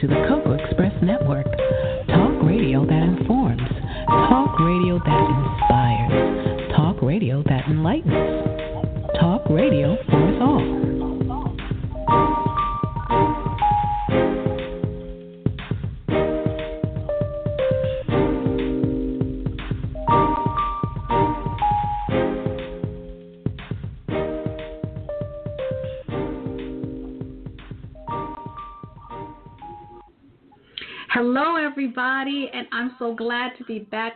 to 0.00 0.06
the 0.06 0.24
Cocoa 0.26 0.52
Express 0.52 0.94
Network. 1.02 1.44
Talk 2.08 2.42
radio 2.42 2.86
that 2.86 3.02
informs, 3.02 3.60
talk 4.08 4.58
radio 4.58 4.98
that 4.98 5.24
inspires, 5.28 6.72
talk 6.74 7.02
radio 7.02 7.42
that 7.42 7.68
enlightens, 7.68 8.19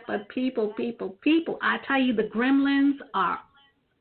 But 0.07 0.27
people, 0.29 0.73
people, 0.73 1.17
people, 1.21 1.57
I 1.61 1.77
tell 1.87 1.99
you, 1.99 2.13
the 2.13 2.23
gremlins 2.23 2.97
are 3.13 3.39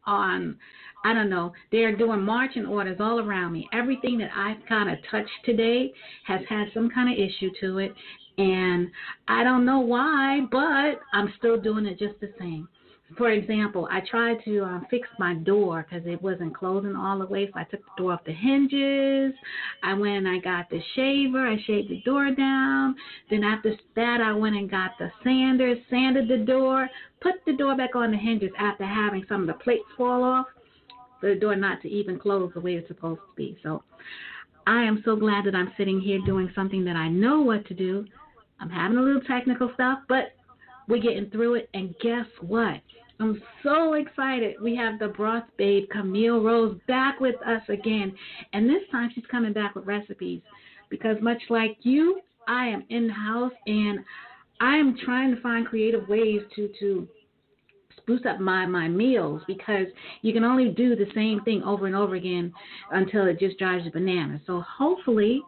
on. 0.06 0.56
I 1.04 1.12
don't 1.12 1.30
know. 1.30 1.52
They're 1.70 1.96
doing 1.96 2.20
marching 2.20 2.66
orders 2.66 2.98
all 3.00 3.20
around 3.20 3.52
me. 3.52 3.68
Everything 3.72 4.18
that 4.18 4.30
I've 4.34 4.64
kind 4.68 4.90
of 4.90 4.98
touched 5.10 5.30
today 5.44 5.92
has 6.26 6.40
had 6.48 6.68
some 6.72 6.90
kind 6.90 7.12
of 7.12 7.18
issue 7.18 7.50
to 7.60 7.78
it, 7.78 7.92
and 8.38 8.90
I 9.28 9.44
don't 9.44 9.64
know 9.64 9.80
why, 9.80 10.40
but 10.50 11.00
I'm 11.12 11.32
still 11.38 11.60
doing 11.60 11.86
it 11.86 11.98
just 11.98 12.18
the 12.20 12.32
same 12.38 12.68
for 13.18 13.30
example, 13.30 13.86
I 13.90 14.00
tried 14.00 14.42
to 14.44 14.64
uh, 14.64 14.80
fix 14.90 15.06
my 15.18 15.34
door 15.34 15.86
because 15.88 16.06
it 16.06 16.20
wasn't 16.22 16.56
closing 16.56 16.96
all 16.96 17.18
the 17.18 17.26
way. 17.26 17.46
So 17.46 17.60
I 17.60 17.64
took 17.64 17.80
the 17.80 18.02
door 18.02 18.12
off 18.14 18.24
the 18.24 18.32
hinges. 18.32 19.34
I 19.82 19.92
went 19.92 20.26
and 20.26 20.28
I 20.28 20.38
got 20.38 20.70
the 20.70 20.80
shaver. 20.94 21.46
I 21.46 21.56
shaved 21.66 21.90
the 21.90 22.00
door 22.04 22.30
down. 22.30 22.96
Then 23.30 23.44
after 23.44 23.76
that, 23.96 24.20
I 24.20 24.32
went 24.32 24.56
and 24.56 24.70
got 24.70 24.92
the 24.98 25.12
sander, 25.22 25.74
sanded 25.90 26.28
the 26.28 26.44
door, 26.44 26.88
put 27.20 27.34
the 27.46 27.52
door 27.52 27.76
back 27.76 27.94
on 27.94 28.10
the 28.10 28.16
hinges 28.16 28.50
after 28.58 28.84
having 28.84 29.24
some 29.28 29.42
of 29.42 29.46
the 29.48 29.62
plates 29.62 29.84
fall 29.96 30.24
off 30.24 30.46
for 31.20 31.28
the 31.32 31.38
door 31.40 31.56
not 31.56 31.82
to 31.82 31.88
even 31.88 32.18
close 32.18 32.50
the 32.54 32.60
way 32.60 32.74
it's 32.74 32.88
supposed 32.88 33.20
to 33.20 33.36
be. 33.36 33.56
So 33.62 33.82
I 34.66 34.82
am 34.82 35.02
so 35.04 35.14
glad 35.14 35.44
that 35.44 35.54
I'm 35.54 35.72
sitting 35.76 36.00
here 36.00 36.20
doing 36.24 36.50
something 36.54 36.84
that 36.86 36.96
I 36.96 37.08
know 37.08 37.42
what 37.42 37.66
to 37.66 37.74
do. 37.74 38.06
I'm 38.60 38.70
having 38.70 38.96
a 38.96 39.02
little 39.02 39.20
technical 39.20 39.70
stuff, 39.74 39.98
but 40.08 40.32
we're 40.88 41.02
getting 41.02 41.30
through 41.30 41.54
it. 41.54 41.68
And 41.74 41.94
guess 42.00 42.26
what? 42.40 42.80
I'm 43.20 43.40
so 43.62 43.94
excited. 43.94 44.56
We 44.62 44.74
have 44.76 44.98
the 44.98 45.08
broth 45.08 45.44
babe, 45.56 45.88
Camille 45.90 46.42
Rose, 46.42 46.78
back 46.88 47.20
with 47.20 47.36
us 47.46 47.62
again. 47.68 48.14
And 48.52 48.68
this 48.68 48.82
time 48.90 49.10
she's 49.14 49.24
coming 49.30 49.52
back 49.52 49.74
with 49.74 49.86
recipes 49.86 50.40
because, 50.90 51.16
much 51.20 51.40
like 51.48 51.78
you, 51.82 52.20
I 52.48 52.66
am 52.66 52.84
in 52.90 53.08
house 53.08 53.52
and 53.66 54.00
I 54.60 54.76
am 54.76 54.96
trying 55.04 55.34
to 55.34 55.40
find 55.40 55.66
creative 55.66 56.08
ways 56.08 56.40
to, 56.56 56.68
to 56.80 57.08
spruce 57.96 58.22
up 58.28 58.40
my, 58.40 58.66
my 58.66 58.88
meals 58.88 59.42
because 59.46 59.86
you 60.22 60.32
can 60.32 60.44
only 60.44 60.70
do 60.70 60.96
the 60.96 61.06
same 61.14 61.40
thing 61.42 61.62
over 61.62 61.86
and 61.86 61.94
over 61.94 62.16
again 62.16 62.52
until 62.90 63.26
it 63.26 63.38
just 63.38 63.58
drives 63.58 63.84
you 63.84 63.92
bananas. 63.92 64.40
So, 64.46 64.62
hopefully, 64.66 65.40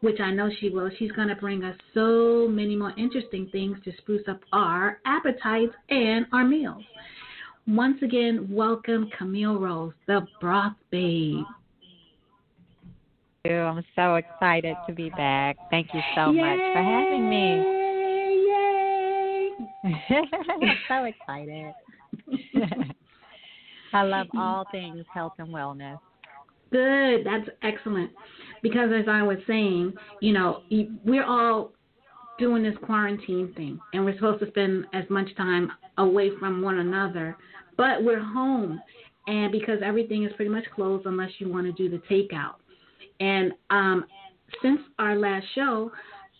which 0.00 0.20
I 0.20 0.30
know 0.30 0.50
she 0.60 0.70
will. 0.70 0.90
She's 0.98 1.12
going 1.12 1.28
to 1.28 1.34
bring 1.36 1.64
us 1.64 1.76
so 1.94 2.46
many 2.48 2.76
more 2.76 2.92
interesting 2.96 3.48
things 3.50 3.78
to 3.84 3.92
spruce 3.98 4.26
up 4.28 4.40
our 4.52 5.00
appetites 5.04 5.74
and 5.90 6.26
our 6.32 6.44
meals. 6.44 6.84
Once 7.66 7.98
again, 8.02 8.48
welcome 8.50 9.10
Camille 9.18 9.58
Rose, 9.58 9.92
the 10.06 10.26
broth 10.40 10.72
babe. 10.90 11.44
I'm 13.44 13.84
so 13.94 14.16
excited 14.16 14.76
to 14.86 14.92
be 14.92 15.10
back. 15.10 15.56
Thank 15.70 15.88
you 15.94 16.00
so 16.14 16.32
Yay! 16.32 16.40
much 16.40 16.58
for 16.74 16.82
having 16.82 17.30
me. 17.30 17.78
Yay! 18.48 19.50
I'm 20.62 20.78
so 20.88 21.04
excited. 21.04 21.74
I 23.92 24.02
love 24.02 24.26
all 24.36 24.66
things 24.70 25.04
health 25.12 25.34
and 25.38 25.48
wellness. 25.48 25.98
Good. 26.70 27.24
That's 27.24 27.48
excellent. 27.62 28.10
Because 28.62 28.90
as 28.92 29.06
I 29.08 29.22
was 29.22 29.38
saying, 29.46 29.94
you 30.20 30.32
know, 30.32 30.62
we're 31.04 31.24
all 31.24 31.72
doing 32.38 32.62
this 32.62 32.74
quarantine 32.84 33.52
thing 33.56 33.78
and 33.92 34.04
we're 34.04 34.14
supposed 34.14 34.40
to 34.40 34.48
spend 34.48 34.86
as 34.92 35.04
much 35.10 35.28
time 35.36 35.70
away 35.98 36.30
from 36.38 36.62
one 36.62 36.78
another, 36.78 37.36
but 37.76 38.02
we're 38.02 38.22
home. 38.22 38.80
And 39.26 39.52
because 39.52 39.78
everything 39.84 40.24
is 40.24 40.32
pretty 40.36 40.50
much 40.50 40.64
closed 40.74 41.06
unless 41.06 41.30
you 41.38 41.52
want 41.52 41.66
to 41.66 41.72
do 41.72 41.90
the 41.90 42.02
takeout. 42.12 42.54
And 43.20 43.52
um, 43.70 44.04
since 44.62 44.80
our 44.98 45.16
last 45.16 45.44
show, 45.54 45.90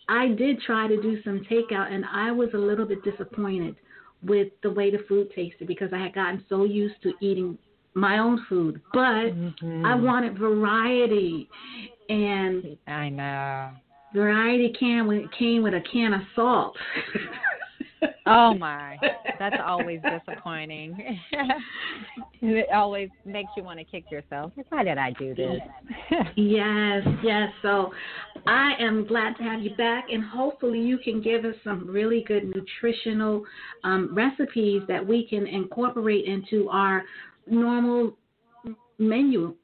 I 0.07 0.29
did 0.29 0.59
try 0.61 0.87
to 0.87 1.01
do 1.01 1.21
some 1.23 1.41
takeout 1.49 1.91
and 1.91 2.03
I 2.11 2.31
was 2.31 2.49
a 2.53 2.57
little 2.57 2.85
bit 2.85 3.03
disappointed 3.03 3.75
with 4.23 4.47
the 4.63 4.71
way 4.71 4.89
the 4.89 5.03
food 5.07 5.31
tasted 5.35 5.67
because 5.67 5.89
I 5.93 5.99
had 5.99 6.13
gotten 6.13 6.43
so 6.49 6.63
used 6.63 6.95
to 7.03 7.13
eating 7.21 7.57
my 7.93 8.19
own 8.19 8.45
food, 8.47 8.81
but 8.93 8.99
mm-hmm. 8.99 9.85
I 9.85 9.95
wanted 9.95 10.37
variety, 10.37 11.49
and 12.09 12.77
I 12.87 13.09
know 13.09 13.71
variety 14.13 14.73
can 14.79 15.07
with 15.07 15.29
came 15.37 15.63
with 15.63 15.73
a 15.73 15.81
can 15.91 16.13
of 16.13 16.21
salt. 16.35 16.75
oh 18.25 18.53
my, 18.53 18.97
that's 19.37 19.57
always 19.63 19.99
disappointing. 20.01 21.19
it 22.41 22.67
always 22.73 23.09
makes 23.25 23.51
you 23.57 23.63
want 23.63 23.79
to 23.79 23.85
kick 23.85 24.05
yourself. 24.11 24.51
Why 24.69 24.83
did 24.83 24.97
I 24.97 25.11
do 25.11 25.35
this? 25.35 25.59
yes, 26.35 27.03
yes. 27.23 27.49
So 27.61 27.91
I 28.47 28.73
am 28.79 29.05
glad 29.05 29.35
to 29.37 29.43
have 29.43 29.61
you 29.61 29.75
back, 29.75 30.05
and 30.11 30.23
hopefully 30.23 30.79
you 30.79 30.97
can 30.97 31.21
give 31.21 31.45
us 31.45 31.55
some 31.63 31.87
really 31.87 32.23
good 32.27 32.53
nutritional 32.55 33.43
um, 33.83 34.13
recipes 34.15 34.81
that 34.87 35.05
we 35.05 35.27
can 35.27 35.45
incorporate 35.45 36.25
into 36.25 36.69
our 36.69 37.03
normal 37.49 38.17
menu? 38.97 39.55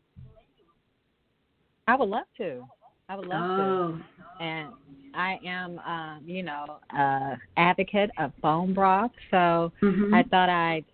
I 1.88 1.96
would 1.96 2.10
love 2.10 2.26
to. 2.38 2.64
I 3.10 3.16
would 3.16 3.28
love 3.28 3.60
oh. 3.60 3.98
to. 3.98 4.44
And 4.44 4.70
I 5.14 5.40
am, 5.46 5.80
um, 5.80 6.24
you 6.26 6.44
know, 6.44 6.78
uh, 6.98 7.36
advocate 7.58 8.10
of 8.18 8.32
bone 8.42 8.74
broth, 8.74 9.12
so 9.32 9.72
mm-hmm. 9.82 10.14
I 10.14 10.24
thought 10.24 10.50
I'd 10.50 10.86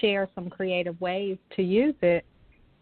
share 0.00 0.28
some 0.34 0.50
creative 0.50 1.00
ways 1.00 1.38
to 1.56 1.62
use 1.62 1.94
it. 2.02 2.24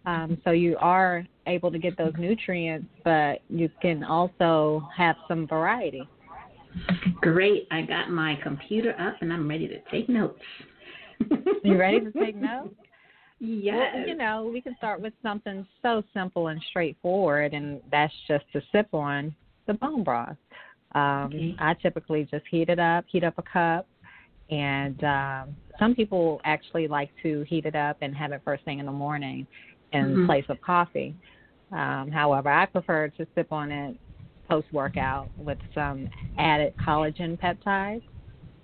Um, 0.07 0.39
so 0.43 0.51
you 0.51 0.77
are 0.81 1.25
able 1.47 1.71
to 1.71 1.79
get 1.79 1.97
those 1.97 2.13
nutrients, 2.19 2.89
but 3.05 3.41
you 3.49 3.69
can 3.81 4.03
also 4.05 4.89
have 4.97 5.17
some 5.29 5.47
variety. 5.47 6.09
Great. 7.21 7.69
I 7.71 7.83
got 7.83 8.11
my 8.11 8.39
computer 8.43 8.99
up 8.99 9.17
and 9.21 9.33
I'm 9.33 9.49
ready 9.49 9.69
to 9.69 9.79
take 9.91 10.09
notes. 10.09 10.41
you 11.63 11.77
ready 11.77 12.01
to 12.01 12.11
take 12.13 12.37
notes? 12.37 12.75
Yes. 13.45 13.91
Well, 13.95 14.07
you 14.07 14.15
know, 14.15 14.49
we 14.53 14.61
can 14.61 14.77
start 14.77 15.01
with 15.01 15.13
something 15.21 15.67
so 15.83 16.05
simple 16.15 16.47
and 16.47 16.63
straightforward, 16.71 17.55
and 17.55 17.81
that's 17.91 18.15
just 18.29 18.45
to 18.53 18.63
sip 18.71 18.87
on 18.93 19.35
the 19.67 19.75
bone 19.75 20.05
broth. 20.05 20.37
Um, 20.95 21.25
okay. 21.27 21.57
I 21.59 21.75
typically 21.75 22.29
just 22.31 22.45
heat 22.49 22.69
it 22.69 22.79
up, 22.79 23.05
heat 23.09 23.25
up 23.25 23.35
a 23.39 23.43
cup, 23.43 23.89
and 24.49 25.03
um, 25.03 25.57
some 25.81 25.97
people 25.97 26.41
actually 26.45 26.87
like 26.87 27.11
to 27.25 27.45
heat 27.49 27.67
it 27.67 27.75
up 27.75 27.97
and 28.01 28.15
have 28.15 28.31
it 28.31 28.43
first 28.45 28.65
thing 28.65 28.79
in 28.79 28.87
the 28.87 28.93
morning 28.93 29.45
in 29.93 30.05
mm-hmm. 30.05 30.27
place 30.27 30.45
of 30.49 30.61
coffee. 30.61 31.17
Um, 31.73 32.13
however, 32.13 32.49
I 32.49 32.67
prefer 32.67 33.09
to 33.09 33.27
sip 33.35 33.51
on 33.51 33.73
it 33.73 33.97
post 34.49 34.69
workout 34.73 35.31
with 35.37 35.59
some 35.75 36.09
added 36.39 36.75
collagen 36.87 37.37
peptides. 37.41 38.03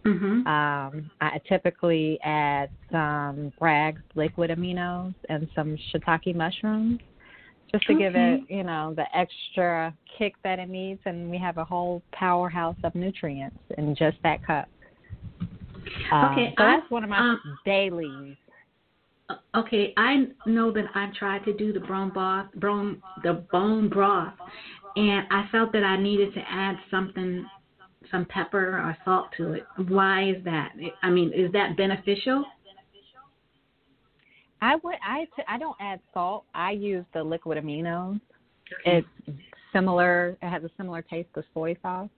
Mm-hmm. 0.08 0.46
Um, 0.46 1.10
I 1.20 1.38
typically 1.48 2.18
add 2.24 2.70
some 2.90 3.52
Bragg's 3.58 4.00
liquid 4.14 4.50
aminos 4.50 5.14
and 5.28 5.48
some 5.54 5.76
shiitake 5.92 6.34
mushrooms 6.34 7.00
just 7.70 7.86
to 7.86 7.92
okay. 7.92 8.04
give 8.04 8.14
it, 8.16 8.40
you 8.48 8.64
know, 8.64 8.94
the 8.96 9.04
extra 9.14 9.94
kick 10.16 10.34
that 10.44 10.58
it 10.58 10.70
needs. 10.70 11.00
And 11.04 11.30
we 11.30 11.36
have 11.38 11.58
a 11.58 11.64
whole 11.64 12.02
powerhouse 12.12 12.76
of 12.84 12.94
nutrients 12.94 13.58
in 13.76 13.94
just 13.94 14.16
that 14.22 14.44
cup. 14.46 14.68
Um, 16.10 16.32
okay, 16.32 16.54
so 16.56 16.64
that's 16.64 16.90
one 16.90 17.04
of 17.04 17.10
my 17.10 17.18
um, 17.18 17.40
dailies. 17.64 18.36
Okay, 19.54 19.92
I 19.98 20.28
know 20.46 20.72
that 20.72 20.86
I've 20.94 21.12
tried 21.14 21.44
to 21.44 21.52
do 21.52 21.72
the 21.72 21.80
bone 21.80 22.10
broth, 22.10 22.46
bone, 22.54 23.02
the 23.22 23.44
bone 23.52 23.90
broth, 23.90 24.32
and 24.96 25.26
I 25.30 25.46
felt 25.52 25.70
that 25.72 25.84
I 25.84 26.00
needed 26.00 26.32
to 26.32 26.40
add 26.48 26.76
something 26.90 27.44
some 28.10 28.24
pepper 28.26 28.78
or 28.78 28.96
salt 29.04 29.28
to 29.36 29.52
it. 29.52 29.66
Why 29.88 30.30
is 30.30 30.44
that? 30.44 30.72
I 31.02 31.10
mean, 31.10 31.32
is 31.34 31.52
that 31.52 31.76
beneficial? 31.76 32.44
I 34.60 34.76
would 34.82 34.96
I 35.06 35.26
I 35.46 35.58
don't 35.58 35.76
add 35.80 36.00
salt. 36.12 36.44
I 36.54 36.72
use 36.72 37.04
the 37.14 37.22
liquid 37.22 37.62
aminos. 37.62 38.20
Okay. 38.86 38.98
It's 38.98 39.38
similar. 39.72 40.36
It 40.42 40.48
has 40.48 40.64
a 40.64 40.70
similar 40.76 41.02
taste 41.02 41.28
to 41.34 41.44
soy 41.54 41.76
sauce, 41.82 42.08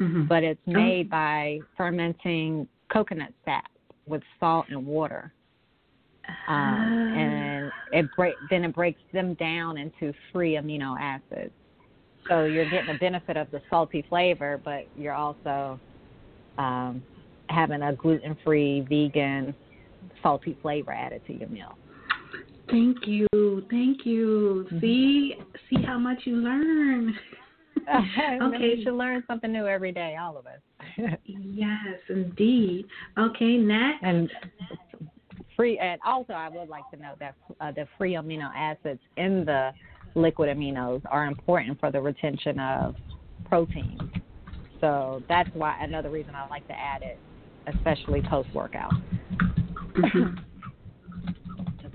mm-hmm. 0.00 0.26
but 0.26 0.44
it's 0.44 0.60
oh. 0.68 0.72
made 0.72 1.06
oh. 1.06 1.10
by 1.10 1.58
fermenting 1.76 2.68
coconut 2.92 3.32
sap 3.44 3.70
with 4.06 4.22
salt 4.40 4.66
and 4.70 4.86
water. 4.86 5.32
Um, 6.46 7.14
and 7.16 7.72
it 7.92 8.06
break 8.14 8.34
then 8.50 8.64
it 8.64 8.74
breaks 8.74 9.00
them 9.12 9.34
down 9.34 9.78
into 9.78 10.12
free 10.32 10.54
amino 10.54 10.96
acids. 11.00 11.52
So 12.28 12.44
you're 12.44 12.68
getting 12.68 12.92
the 12.92 12.98
benefit 12.98 13.36
of 13.36 13.50
the 13.50 13.60
salty 13.70 14.04
flavor, 14.08 14.60
but 14.64 14.86
you're 14.96 15.14
also 15.14 15.80
um, 16.58 17.02
having 17.48 17.82
a 17.82 17.94
gluten-free, 17.94 18.86
vegan, 18.88 19.54
salty 20.22 20.56
flavor 20.60 20.92
added 20.92 21.22
to 21.26 21.32
your 21.32 21.48
meal. 21.48 21.76
Thank 22.70 23.06
you, 23.06 23.26
thank 23.70 24.04
you. 24.04 24.66
Mm-hmm. 24.66 24.80
See, 24.80 25.34
see 25.70 25.82
how 25.82 25.98
much 25.98 26.18
you 26.24 26.36
learn. 26.36 27.18
okay, 28.42 28.74
you 28.76 28.84
should 28.84 28.94
learn 28.94 29.24
something 29.26 29.50
new 29.50 29.66
every 29.66 29.92
day, 29.92 30.16
all 30.20 30.36
of 30.36 30.46
us. 30.46 30.60
yes, 31.24 31.78
indeed. 32.10 32.84
Okay, 33.16 33.56
next. 33.56 34.02
And 34.02 34.30
free, 35.56 35.78
and 35.78 35.98
also 36.04 36.34
I 36.34 36.48
would 36.50 36.68
like 36.68 36.88
to 36.90 36.96
note 36.98 37.18
that 37.20 37.34
uh, 37.60 37.72
the 37.72 37.88
free 37.96 38.12
amino 38.12 38.50
acids 38.54 39.00
in 39.16 39.44
the 39.46 39.70
liquid 40.14 40.54
aminos 40.54 41.02
are 41.10 41.26
important 41.26 41.78
for 41.80 41.90
the 41.90 42.00
retention 42.00 42.58
of 42.58 42.94
protein. 43.46 43.98
So 44.80 45.22
that's 45.28 45.50
why 45.54 45.76
another 45.80 46.10
reason 46.10 46.34
I 46.34 46.48
like 46.48 46.66
to 46.68 46.74
add 46.74 47.02
it, 47.02 47.18
especially 47.74 48.22
post 48.22 48.48
workout. 48.54 48.92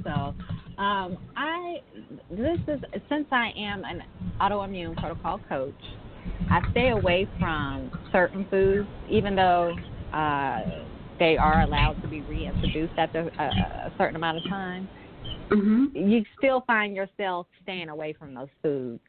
so 0.03 0.33
um, 0.77 1.17
I 1.35 1.77
this 2.29 2.59
is 2.67 2.81
since 3.09 3.27
I 3.31 3.51
am 3.57 3.83
an 3.85 4.03
autoimmune 4.41 4.95
protocol 4.97 5.39
coach, 5.47 5.73
I 6.49 6.61
stay 6.71 6.89
away 6.89 7.27
from 7.39 7.91
certain 8.11 8.45
foods, 8.49 8.87
even 9.09 9.35
though 9.35 9.75
uh, 10.13 10.61
they 11.19 11.37
are 11.37 11.61
allowed 11.61 12.01
to 12.01 12.07
be 12.07 12.21
reintroduced 12.21 12.93
after 12.97 13.31
a, 13.39 13.43
a 13.43 13.93
certain 13.97 14.15
amount 14.15 14.37
of 14.37 14.43
time. 14.49 14.89
Mm-hmm. 15.51 15.95
You 15.95 16.23
still 16.37 16.63
find 16.65 16.95
yourself 16.95 17.47
staying 17.61 17.89
away 17.89 18.13
from 18.13 18.33
those 18.33 18.49
foods 18.61 19.01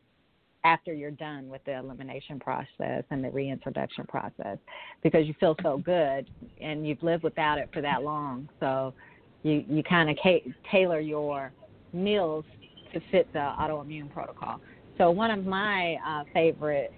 after 0.65 0.95
you're 0.95 1.11
done 1.11 1.49
with 1.49 1.63
the 1.65 1.77
elimination 1.77 2.41
process 2.41 3.05
and 3.11 3.23
the 3.23 3.31
reintroduction 3.31 4.07
process 4.07 4.59
because 5.03 5.27
you 5.27 5.35
feel 5.39 5.55
so 5.63 5.79
good 5.79 6.29
and 6.61 6.87
you've 6.87 7.03
lived 7.03 7.23
without 7.23 7.59
it 7.59 7.69
for 7.73 7.83
that 7.83 8.03
long. 8.03 8.49
So 8.61 8.95
you 9.43 9.65
you 9.69 9.83
kind 9.83 10.11
of 10.11 10.17
ca- 10.23 10.45
tailor 10.71 11.01
your 11.01 11.53
meals 11.93 12.45
to 12.93 13.01
fit 13.11 13.29
the 13.33 13.53
autoimmune 13.61 14.11
protocol. 14.11 14.61
So 14.97 15.11
one 15.11 15.31
of 15.31 15.45
my 15.45 15.97
uh, 16.07 16.25
favorite 16.33 16.93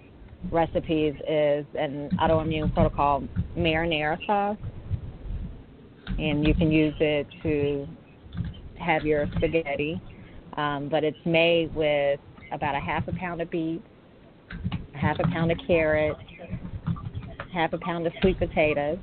recipes 0.51 1.13
is 1.27 1.65
an 1.73 2.09
autoimmune 2.21 2.71
protocol 2.73 3.23
marinara 3.57 4.17
sauce, 4.25 4.57
and 6.17 6.45
you 6.45 6.53
can 6.53 6.71
use 6.71 6.95
it 6.99 7.27
to 7.43 7.87
have 8.79 9.05
your 9.05 9.27
spaghetti. 9.35 10.01
Um, 10.55 10.89
but 10.89 11.03
it's 11.03 11.17
made 11.25 11.73
with 11.75 12.19
about 12.51 12.73
a 12.73 12.79
half 12.79 13.07
a 13.07 13.11
pound 13.13 13.41
of 13.41 13.51
beef, 13.51 13.81
a 14.95 14.97
half 14.97 15.17
a 15.19 15.27
pound 15.27 15.51
of 15.51 15.57
carrots, 15.67 16.19
half 17.53 17.73
a 17.73 17.77
pound 17.77 18.07
of 18.07 18.13
sweet 18.21 18.39
potatoes, 18.39 18.97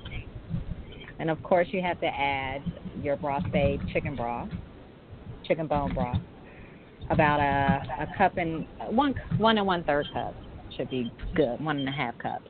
and 1.19 1.31
of 1.31 1.43
course 1.43 1.69
you 1.71 1.81
have 1.81 2.01
to 2.01 2.07
add 2.07 2.63
your 3.03 3.17
broth 3.17 3.45
made 3.53 3.81
chicken 3.93 4.17
broth, 4.17 4.49
chicken 5.45 5.67
bone 5.67 5.95
broth, 5.95 6.21
about 7.11 7.39
a, 7.41 8.03
a 8.03 8.19
cup 8.19 8.37
and 8.37 8.67
one 8.91 9.15
one 9.39 9.59
and 9.59 9.67
one 9.67 9.85
third 9.85 10.07
cup 10.13 10.35
should 10.77 10.91
be 10.91 11.13
good, 11.35 11.61
one 11.61 11.79
and 11.79 11.89
a 11.89 11.93
half 11.93 12.19
cups. 12.19 12.49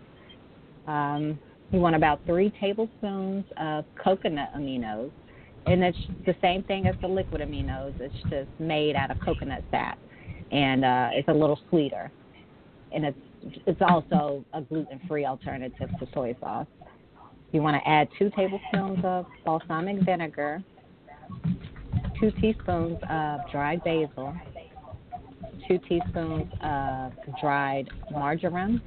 Um, 0.87 1.38
you 1.73 1.81
want 1.81 1.97
about 1.97 2.20
three 2.25 2.53
tablespoons 2.61 3.44
of 3.56 3.85
coconut 4.03 4.50
aminos, 4.56 5.11
and 5.67 5.83
it's 5.83 5.99
the 6.27 6.35
same 6.43 6.63
thing 6.65 6.87
as 6.87 6.95
the 7.01 7.09
liquid 7.09 7.41
aminos. 7.41 7.99
It's 8.01 8.15
just 8.31 8.49
made 8.59 8.97
out 8.97 9.11
of 9.11 9.19
coconut 9.21 9.63
sap, 9.71 9.99
and 10.53 10.85
uh, 10.85 11.09
it's 11.13 11.29
a 11.29 11.33
little 11.33 11.59
sweeter, 11.71 12.11
and 12.93 13.05
it's 13.05 13.19
it's 13.67 13.81
also 13.81 14.45
a 14.55 14.63
gluten-free 14.63 15.27
alternative 15.27 15.91
to 15.99 16.09
soy 16.15 16.35
sauce. 16.41 16.67
You 17.53 17.63
want 17.63 17.77
to 17.83 17.89
add 17.89 18.09
two 18.19 18.31
tablespoons 18.37 19.05
of 19.05 19.27
balsamic 19.45 20.03
vinegar, 20.05 20.63
two 22.21 22.31
teaspoons 22.41 22.99
of 23.09 23.41
dried 23.53 23.85
basil, 23.85 24.35
two 25.69 25.79
teaspoons 25.89 26.51
of 26.63 27.13
dried 27.41 27.89
marjoram, 28.11 28.83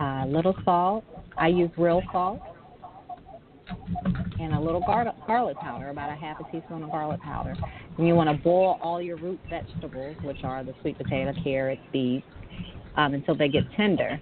a 0.00 0.26
little 0.26 0.54
salt. 0.64 1.04
I 1.38 1.48
use 1.48 1.70
real 1.78 2.02
salt, 2.12 2.40
and 4.42 4.54
a 4.54 4.60
little 4.60 4.80
garlic, 4.80 5.14
garlic 5.26 5.56
powder, 5.58 5.90
about 5.90 6.10
a 6.10 6.16
half 6.16 6.40
a 6.40 6.44
teaspoon 6.50 6.82
of 6.82 6.90
garlic 6.90 7.20
powder. 7.20 7.54
And 7.96 8.06
you 8.06 8.14
want 8.14 8.28
to 8.28 8.42
boil 8.42 8.78
all 8.82 9.00
your 9.00 9.16
root 9.16 9.38
vegetables, 9.48 10.16
which 10.22 10.42
are 10.42 10.64
the 10.64 10.74
sweet 10.80 10.98
potato, 10.98 11.32
carrots, 11.44 11.80
beets, 11.92 12.26
um, 12.96 13.14
until 13.14 13.36
they 13.36 13.48
get 13.48 13.64
tender. 13.76 14.20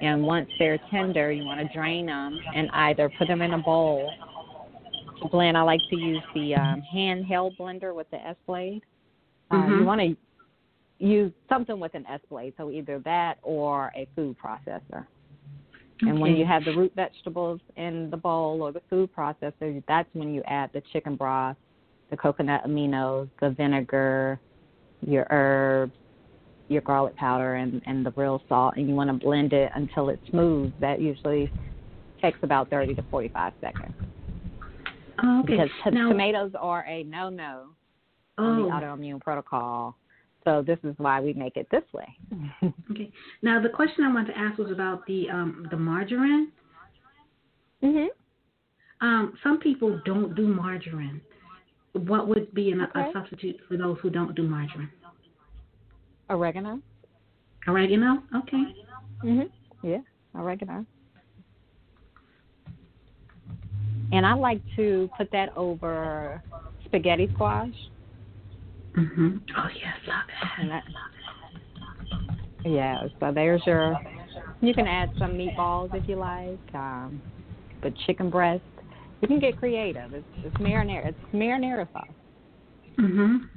And 0.00 0.22
once 0.22 0.48
they're 0.58 0.78
tender, 0.90 1.30
you 1.30 1.44
want 1.44 1.60
to 1.60 1.72
drain 1.76 2.06
them 2.06 2.38
and 2.54 2.68
either 2.72 3.10
put 3.18 3.28
them 3.28 3.42
in 3.42 3.54
a 3.54 3.58
bowl. 3.58 4.10
To 5.22 5.28
blend, 5.28 5.56
I 5.56 5.62
like 5.62 5.80
to 5.90 5.96
use 5.96 6.22
the 6.34 6.54
um, 6.54 6.82
handheld 6.92 7.56
blender 7.58 7.94
with 7.94 8.10
the 8.10 8.16
S 8.26 8.36
blade. 8.46 8.82
Uh, 9.50 9.56
mm-hmm. 9.56 9.80
You 9.80 9.84
want 9.84 10.00
to 10.00 10.16
use 10.98 11.32
something 11.48 11.78
with 11.78 11.94
an 11.94 12.06
S 12.06 12.20
blade, 12.28 12.54
so 12.56 12.70
either 12.70 12.98
that 13.00 13.38
or 13.42 13.92
a 13.94 14.08
food 14.16 14.36
processor. 14.42 15.06
And 16.02 16.20
when 16.20 16.36
you 16.36 16.46
have 16.46 16.64
the 16.64 16.74
root 16.74 16.92
vegetables 16.96 17.60
in 17.76 18.10
the 18.10 18.16
bowl 18.16 18.62
or 18.62 18.72
the 18.72 18.82
food 18.88 19.10
processor, 19.14 19.82
that's 19.86 20.08
when 20.12 20.32
you 20.32 20.42
add 20.46 20.70
the 20.72 20.82
chicken 20.92 21.16
broth, 21.16 21.56
the 22.10 22.16
coconut 22.16 22.64
aminos, 22.66 23.28
the 23.40 23.50
vinegar, 23.50 24.40
your 25.06 25.26
herbs, 25.30 25.92
your 26.68 26.82
garlic 26.82 27.16
powder, 27.16 27.56
and, 27.56 27.82
and 27.86 28.04
the 28.06 28.12
real 28.16 28.42
salt. 28.48 28.74
And 28.76 28.88
you 28.88 28.94
want 28.94 29.10
to 29.10 29.24
blend 29.24 29.52
it 29.52 29.70
until 29.74 30.08
it's 30.08 30.26
smooth. 30.30 30.72
That 30.80 31.00
usually 31.00 31.50
takes 32.22 32.38
about 32.42 32.70
30 32.70 32.94
to 32.94 33.02
45 33.10 33.52
seconds. 33.60 33.94
Oh, 35.22 35.40
okay. 35.40 35.52
Because 35.52 35.68
t- 35.84 35.90
now, 35.90 36.08
tomatoes 36.08 36.52
are 36.58 36.84
a 36.86 37.02
no 37.04 37.28
no 37.28 37.68
oh. 38.38 38.44
on 38.44 38.62
the 38.62 38.68
oh. 38.68 38.70
autoimmune 38.70 39.20
protocol. 39.20 39.96
So 40.50 40.62
this 40.66 40.78
is 40.82 40.94
why 40.98 41.20
we 41.20 41.32
make 41.32 41.56
it 41.56 41.68
this 41.70 41.84
way. 41.92 42.08
okay. 42.90 43.12
Now 43.40 43.62
the 43.62 43.68
question 43.68 44.02
I 44.02 44.12
wanted 44.12 44.32
to 44.32 44.38
ask 44.38 44.58
was 44.58 44.72
about 44.72 45.06
the 45.06 45.30
um, 45.30 45.68
the 45.70 45.76
margarine. 45.76 46.50
Mhm. 47.84 48.08
Um, 49.00 49.38
some 49.44 49.60
people 49.60 50.00
don't 50.04 50.34
do 50.34 50.48
margarine. 50.48 51.20
What 51.92 52.26
would 52.26 52.52
be 52.52 52.72
an, 52.72 52.80
okay. 52.80 53.10
a 53.10 53.12
substitute 53.12 53.56
for 53.68 53.76
those 53.76 53.96
who 54.02 54.10
don't 54.10 54.34
do 54.34 54.42
margarine? 54.42 54.90
Oregano. 56.28 56.80
Oregano. 57.68 58.24
Okay. 58.34 58.64
Mhm. 59.24 59.50
Yeah, 59.84 60.00
oregano. 60.34 60.84
And 64.12 64.26
I 64.26 64.32
like 64.34 64.60
to 64.74 65.08
put 65.16 65.30
that 65.30 65.56
over 65.56 66.42
spaghetti 66.86 67.30
squash. 67.34 67.74
Mhm. 68.96 69.40
Oh 69.56 69.68
yes, 69.74 69.96
love 70.06 70.80
it. 72.64 72.70
Yeah. 72.70 73.06
So 73.18 73.32
there's 73.32 73.62
your. 73.66 73.98
You 74.60 74.74
can 74.74 74.86
add 74.86 75.10
some 75.18 75.32
meatballs 75.32 75.94
if 75.94 76.08
you 76.08 76.16
like, 76.16 76.58
um, 76.74 77.22
but 77.82 77.92
chicken 78.06 78.30
breast. 78.30 78.62
You 79.20 79.28
can 79.28 79.38
get 79.38 79.58
creative. 79.58 80.12
It's, 80.12 80.26
it's 80.44 80.56
marinara. 80.56 81.08
It's 81.08 81.18
marinara 81.32 81.90
sauce. 81.92 82.04
Mhm. 82.98 83.48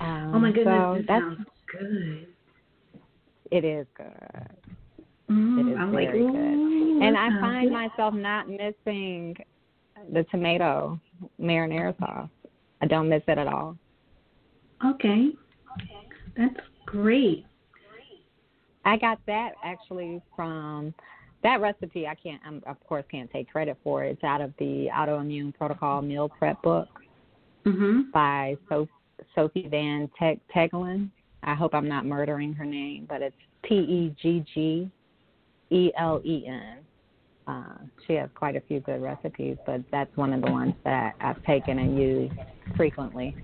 Um, 0.00 0.34
oh 0.34 0.38
my 0.38 0.50
goodness, 0.50 0.64
so 0.66 0.94
this 0.96 1.04
that's, 1.06 1.22
sounds 1.22 1.46
good. 1.70 2.26
It 3.50 3.64
is 3.64 3.86
good. 3.96 4.06
Mm, 5.30 5.60
it 5.60 5.72
is 5.72 5.78
I'm 5.78 5.92
very 5.92 6.22
like, 6.22 6.32
good. 6.32 7.02
And 7.02 7.16
I 7.16 7.28
find 7.40 7.68
good. 7.68 7.72
myself 7.72 8.14
not 8.14 8.48
missing 8.48 9.36
the 10.12 10.24
tomato 10.30 10.98
marinara 11.40 11.96
sauce. 11.98 12.28
I 12.80 12.86
don't 12.86 13.08
miss 13.08 13.22
it 13.28 13.36
at 13.38 13.46
all. 13.46 13.76
Okay. 14.84 15.30
That's 16.36 16.56
great. 16.86 17.46
I 18.84 18.96
got 18.96 19.18
that 19.26 19.52
actually 19.62 20.22
from 20.34 20.94
that 21.42 21.60
recipe. 21.60 22.06
I 22.06 22.14
can't, 22.14 22.40
I'm, 22.46 22.62
of 22.66 22.78
course, 22.86 23.04
can't 23.10 23.30
take 23.30 23.50
credit 23.50 23.76
for 23.84 24.04
it. 24.04 24.12
It's 24.12 24.24
out 24.24 24.40
of 24.40 24.52
the 24.58 24.88
Autoimmune 24.92 25.54
Protocol 25.54 26.02
Meal 26.02 26.28
Prep 26.28 26.62
book 26.62 26.88
Mhm. 27.64 28.10
by 28.12 28.56
so- 28.68 28.88
Sophie 29.34 29.68
Van 29.68 30.08
Te- 30.18 30.40
Tegelen. 30.54 31.10
I 31.42 31.54
hope 31.54 31.74
I'm 31.74 31.88
not 31.88 32.06
murdering 32.06 32.54
her 32.54 32.64
name, 32.64 33.06
but 33.06 33.22
it's 33.22 33.36
T 33.64 33.74
E 33.74 34.14
G 34.18 34.40
G 34.54 34.90
E 35.70 35.92
L 35.96 36.20
E 36.24 36.46
N. 36.46 36.78
Uh, 37.46 37.78
she 38.06 38.14
has 38.14 38.30
quite 38.34 38.56
a 38.56 38.60
few 38.62 38.80
good 38.80 39.02
recipes, 39.02 39.58
but 39.66 39.82
that's 39.90 40.14
one 40.16 40.32
of 40.32 40.40
the 40.42 40.50
ones 40.50 40.74
that 40.84 41.16
I've 41.20 41.42
taken 41.44 41.78
and 41.78 41.98
used 41.98 42.34
frequently. 42.76 43.36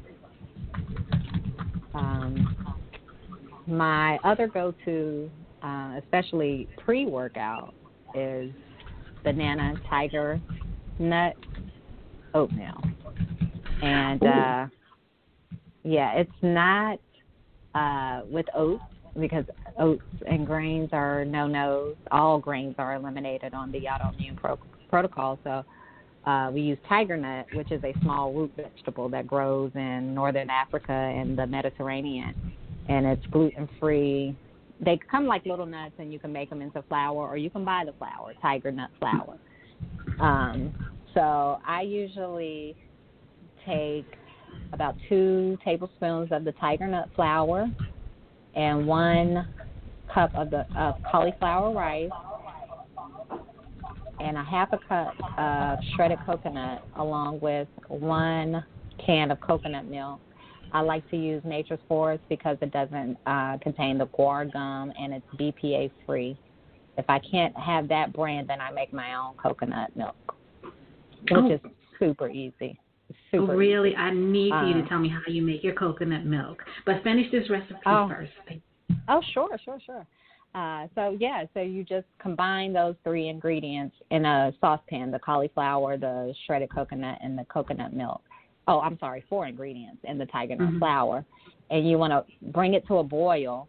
Um, 1.97 2.57
my 3.67 4.19
other 4.23 4.47
go-to, 4.47 5.31
uh, 5.63 5.95
especially 5.99 6.69
pre-workout, 6.85 7.75
is 8.15 8.53
banana 9.25 9.75
tiger 9.91 10.41
nut 10.99 11.35
oatmeal, 12.35 12.81
and 13.83 14.23
uh, 14.23 14.67
yeah, 15.83 16.13
it's 16.13 16.31
not 16.43 16.99
uh, 17.75 18.23
with 18.31 18.47
oats. 18.55 18.83
because 19.19 19.45
oats 19.79 20.03
and 20.27 20.47
grains 20.47 20.91
are 20.93 21.25
no 21.25 21.47
nos. 21.47 21.97
All 22.11 22.39
grains 22.39 22.75
are 22.79 22.95
eliminated 22.95 23.55
on 23.55 23.73
the 23.73 23.85
autoimmune 23.85 24.37
pro- 24.37 24.59
protocol. 24.91 25.39
So 25.43 25.65
uh, 26.27 26.51
we 26.53 26.61
use 26.61 26.79
tiger 26.89 27.17
nut, 27.17 27.47
which 27.55 27.71
is 27.71 27.83
a 27.85 27.93
small 28.03 28.33
root 28.33 28.53
vegetable 28.57 29.09
that 29.09 29.27
grows 29.27 29.71
in 29.75 30.15
northern 30.15 30.51
Africa 30.51 30.93
and 30.93 31.39
the 31.39 31.47
Mediterranean, 31.47 32.35
and 32.89 33.07
it's 33.07 33.25
gluten 33.27 33.69
free. 33.79 34.37
They 34.81 34.99
come 35.11 35.27
like 35.27 35.47
little 35.47 35.67
nuts, 35.67 35.95
and 35.99 36.13
you 36.13 36.19
can 36.19 36.33
make 36.33 36.51
them 36.51 36.61
into 36.61 36.83
flour, 36.89 37.29
or 37.29 37.37
you 37.37 37.49
can 37.49 37.65
buy 37.65 37.85
the 37.87 37.93
flour, 37.93 38.35
tiger 38.43 38.73
nut 38.73 38.91
flour. 38.99 39.39
Um, 40.21 40.75
so 41.15 41.61
I 41.67 41.83
usually 41.83 42.77
take 43.65 44.07
about 44.73 44.97
two 45.09 45.57
tablespoons 45.65 46.31
of 46.33 46.45
the 46.45 46.53
tiger 46.53 46.87
nut 46.87 47.09
flour 47.15 47.69
and 48.55 48.87
one 48.87 49.49
cup 50.13 50.35
of 50.35 50.51
the 50.51 50.67
of 50.77 50.97
cauliflower 51.11 51.73
rice 51.73 52.11
and 54.21 54.37
a 54.37 54.43
half 54.45 54.73
a 54.73 54.79
cup 54.79 55.15
of 55.39 55.79
shredded 55.95 56.19
coconut 56.25 56.83
along 56.97 57.41
with 57.41 57.69
one 57.89 58.65
can 59.05 59.31
of 59.31 59.41
coconut 59.41 59.87
milk. 59.87 60.21
I 60.73 60.81
like 60.81 61.09
to 61.11 61.17
use 61.17 61.43
Native 61.45 61.79
Forest 61.89 62.25
because 62.29 62.57
it 62.61 62.73
doesn't 62.73 63.17
uh, 63.27 63.59
contain 63.63 63.99
the 63.99 64.07
guar 64.07 64.51
gum 64.53 64.93
and 64.99 65.13
it's 65.15 65.27
BPA 65.39 65.91
free. 66.05 66.37
If 66.99 67.05
I 67.09 67.19
can't 67.31 67.57
have 67.59 67.89
that 67.89 68.13
brand, 68.13 68.49
then 68.49 68.61
I 68.61 68.71
make 68.73 68.93
my 68.93 69.15
own 69.15 69.35
coconut 69.37 69.95
milk, 69.97 70.17
which 70.63 70.73
Oh. 71.33 71.51
is 71.51 71.61
super 71.99 72.29
easy. 72.29 72.79
Super 73.31 73.57
really, 73.57 73.91
easy. 73.91 73.97
I 73.99 74.11
need 74.11 74.51
for 74.51 74.65
you 74.67 74.75
to 74.75 74.81
Um, 74.81 74.89
tell 74.89 74.99
me 74.99 75.09
how 75.09 75.21
you 75.29 75.43
make 75.43 75.63
your 75.63 75.75
coconut 75.75 76.25
milk. 76.25 76.65
But 76.85 77.03
finish 77.05 77.31
this 77.31 77.49
recipe 77.51 77.79
Oh. 77.87 78.09
first. 78.09 78.33
Oh, 79.09 79.21
sure, 79.33 79.57
sure, 79.65 79.79
sure. 79.81 80.07
Uh, 80.57 80.89
so 80.95 81.15
yeah, 81.21 81.45
so 81.53 81.61
you 81.61 81.85
just 81.85 82.07
combine 82.19 82.73
those 82.73 82.95
three 83.05 83.29
ingredients 83.29 83.95
in 84.11 84.25
a 84.25 84.55
saucepan: 84.59 85.11
the 85.11 85.19
cauliflower, 85.19 85.99
the 85.99 86.35
shredded 86.47 86.71
coconut, 86.71 87.19
and 87.23 87.39
the 87.39 87.45
coconut 87.45 87.93
milk. 87.93 88.23
Oh, 88.67 88.81
I'm 88.81 88.99
sorry, 88.99 89.23
four 89.29 89.47
ingredients 89.47 89.99
in 90.05 90.17
the 90.17 90.25
tiger 90.27 90.57
nut 90.57 90.71
Mhm. 90.71 90.79
flour, 90.79 91.25
and 91.71 91.87
you 91.87 91.99
want 91.99 92.13
to 92.13 92.25
bring 92.53 92.73
it 92.73 92.87
to 92.87 92.99
a 92.99 93.05
boil, 93.05 93.69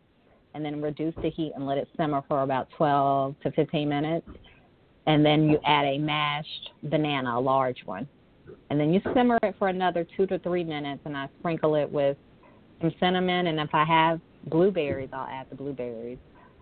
and 0.53 0.63
then 0.63 0.81
reduce 0.81 1.13
the 1.15 1.29
heat 1.29 1.51
and 1.55 1.67
let 1.67 1.77
it 1.77 1.89
simmer 1.97 2.21
for 2.21 2.43
about 2.43 2.69
12 2.69 3.35
to 3.41 3.51
15 3.51 3.89
minutes, 3.89 4.27
and 5.07 5.25
then 5.25 5.49
you 5.49 5.59
add 5.65 5.83
a 5.83 5.97
mashed 5.97 6.71
banana, 6.83 7.37
a 7.37 7.39
large 7.39 7.85
one, 7.85 8.07
and 8.69 8.79
then 8.79 8.93
you 8.93 9.01
simmer 9.13 9.37
it 9.43 9.55
for 9.59 9.67
another 9.67 10.05
two 10.15 10.25
to 10.27 10.39
three 10.39 10.63
minutes, 10.63 11.01
and 11.03 11.17
I 11.17 11.27
sprinkle 11.39 11.75
it 11.75 11.91
with 11.91 12.17
some 12.79 12.91
cinnamon, 13.01 13.47
and 13.47 13.59
if 13.59 13.75
I 13.75 13.83
have 13.83 14.21
blueberries, 14.45 15.09
I'll 15.11 15.27
add 15.27 15.47
the 15.49 15.55
blueberries. 15.55 16.17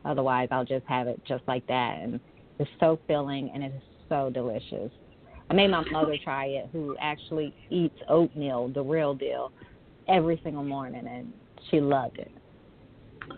Otherwise, 0.06 0.50
I'll 0.52 0.66
just 0.66 0.86
have 0.88 1.08
it 1.08 1.20
just 1.28 1.44
like 1.48 1.66
that, 1.68 2.00
and 2.02 2.20
it's 2.60 2.70
so 2.80 3.00
filling 3.08 3.52
and 3.54 3.64
it 3.64 3.74
is 3.76 3.82
so 4.08 4.30
delicious. 4.34 4.92
I 5.50 5.54
made 5.54 5.70
my 5.70 5.84
mother 5.92 6.16
try 6.24 6.46
it, 6.46 6.70
who 6.72 6.96
actually 7.00 7.54
eats 7.70 7.96
oatmeal, 8.08 8.70
the 8.70 8.84
real 8.84 9.14
deal, 9.14 9.52
every 10.08 10.40
single 10.44 10.64
morning, 10.64 11.06
and 11.08 11.34
she 11.70 11.80
loved 11.80 12.20
it. 12.20 12.32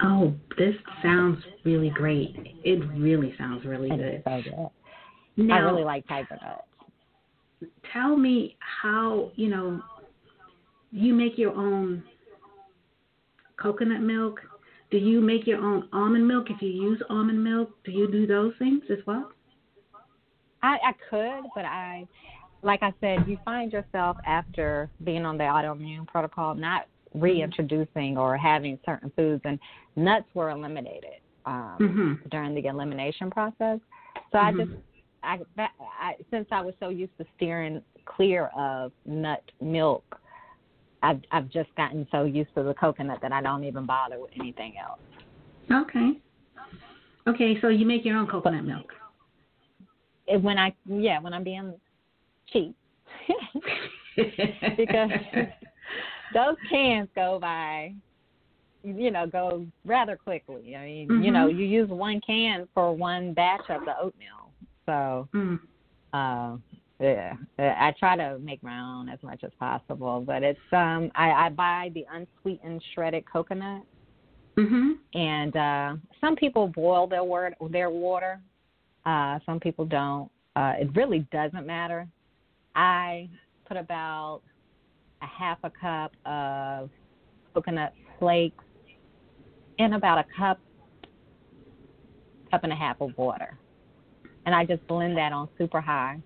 Oh, 0.01 0.33
this 0.57 0.75
sounds 1.01 1.41
really 1.63 1.89
great. 1.89 2.35
It 2.63 2.79
really 2.95 3.33
sounds 3.37 3.65
really 3.65 3.89
good. 3.89 4.21
so 4.25 4.41
good. 4.43 4.69
Now, 5.37 5.55
I 5.55 5.59
really 5.59 5.83
like 5.83 6.07
tiger 6.07 6.37
nuts. 6.41 7.71
tell 7.93 8.17
me 8.17 8.57
how 8.59 9.31
you 9.35 9.49
know 9.49 9.81
you 10.91 11.13
make 11.13 11.37
your 11.37 11.53
own 11.53 12.03
coconut 13.57 14.01
milk. 14.01 14.39
Do 14.89 14.97
you 14.97 15.19
make 15.19 15.45
your 15.45 15.59
own 15.63 15.89
almond 15.91 16.27
milk? 16.27 16.49
If 16.49 16.61
you 16.61 16.69
use 16.69 17.01
almond 17.09 17.43
milk, 17.43 17.71
do 17.83 17.91
you 17.91 18.09
do 18.09 18.25
those 18.25 18.53
things 18.57 18.83
as 18.89 18.99
well? 19.05 19.31
I, 20.63 20.77
I 20.77 20.93
could, 21.09 21.49
but 21.55 21.65
I, 21.65 22.07
like 22.63 22.81
I 22.81 22.93
said, 23.01 23.25
you 23.27 23.37
find 23.45 23.71
yourself 23.71 24.17
after 24.25 24.89
being 25.03 25.25
on 25.25 25.37
the 25.37 25.43
autoimmune 25.43 26.07
protocol 26.07 26.55
not 26.55 26.87
reintroducing 27.13 28.17
or 28.17 28.37
having 28.37 28.79
certain 28.85 29.11
foods, 29.15 29.41
and 29.45 29.59
nuts 29.95 30.25
were 30.33 30.49
eliminated 30.51 31.21
um, 31.45 31.77
Mhm. 31.79 32.29
during 32.29 32.53
the 32.55 32.65
elimination 32.65 33.29
process. 33.29 33.79
So 34.31 34.39
I 34.39 34.51
Mhm. 34.51 34.57
just, 34.57 34.71
I, 35.23 35.39
I, 35.99 36.15
since 36.29 36.47
I 36.51 36.61
was 36.61 36.75
so 36.79 36.89
used 36.89 37.17
to 37.17 37.25
steering 37.35 37.83
clear 38.05 38.47
of 38.55 38.91
nut 39.05 39.43
milk, 39.61 40.19
I've, 41.03 41.21
I've 41.31 41.49
just 41.49 41.69
gotten 41.75 42.07
so 42.11 42.23
used 42.23 42.53
to 42.55 42.63
the 42.63 42.73
coconut 42.73 43.19
that 43.21 43.31
I 43.31 43.41
don't 43.41 43.63
even 43.63 43.85
bother 43.85 44.19
with 44.19 44.31
anything 44.39 44.75
else. 44.77 44.99
Okay. 45.71 46.13
Okay, 47.27 47.59
so 47.61 47.67
you 47.67 47.85
make 47.85 48.05
your 48.05 48.17
own 48.17 48.27
coconut 48.27 48.65
milk. 48.65 48.91
When 50.41 50.57
I, 50.57 50.73
yeah, 50.85 51.19
when 51.19 51.33
I'm 51.33 51.43
being 51.43 51.73
cheap. 52.49 52.75
because 54.77 55.09
those 56.33 56.55
cans 56.69 57.09
go 57.15 57.37
by 57.39 57.93
you 58.83 59.11
know 59.11 59.25
go 59.27 59.65
rather 59.85 60.15
quickly 60.15 60.75
i 60.75 60.85
mean 60.85 61.23
you 61.23 61.31
know 61.31 61.47
Mhm. 61.47 61.57
you 61.57 61.65
use 61.65 61.89
one 61.89 62.21
can 62.21 62.67
for 62.73 62.93
one 62.93 63.33
batch 63.33 63.69
of 63.69 63.83
the 63.85 63.97
oatmeal 63.99 64.53
so 64.85 65.27
Mm. 65.33 65.59
uh 66.13 66.57
yeah. 66.99 67.35
I 67.59 67.93
try 67.99 68.15
to 68.15 68.39
make 68.39 68.63
my 68.63 68.79
own 68.79 69.09
as 69.09 69.21
much 69.21 69.43
as 69.43 69.51
possible 69.59 70.21
but 70.25 70.41
it's 70.43 70.59
um 70.71 71.11
i 71.15 71.31
i 71.31 71.49
buy 71.49 71.91
the 71.93 72.05
unsweetened 72.11 72.81
shredded 72.93 73.23
coconut. 73.31 73.83
Mhm. 74.57 74.95
and 75.13 75.55
uh 75.55 75.95
some 76.19 76.35
people 76.35 76.67
boil 76.67 77.05
their 77.07 77.23
word 77.23 77.53
their 77.69 77.89
water 77.91 78.39
uh 79.05 79.39
some 79.45 79.59
people 79.59 79.85
don't. 79.85 80.29
Uh 80.55 80.73
it 80.79 80.89
really 80.95 81.19
doesn't 81.31 81.65
matter. 81.67 82.07
I 82.75 83.29
put 83.67 83.77
about 83.77 84.41
a 85.21 85.25
half 85.27 85.59
a 85.63 85.69
cup 85.69 86.11
of 86.25 86.89
coconut 87.53 87.93
flakes 88.19 88.63
in 89.77 89.93
about 89.93 90.17
a 90.17 90.25
cup 90.37 90.59
cup 92.49 92.63
and 92.63 92.73
a 92.73 92.75
half 92.75 92.99
of 93.01 93.15
water. 93.17 93.55
And 94.45 94.55
i 94.55 94.65
just 94.65 94.85
blend 94.87 95.15
that 95.17 95.31
on 95.31 95.47
super 95.57 95.81
high 95.81 96.17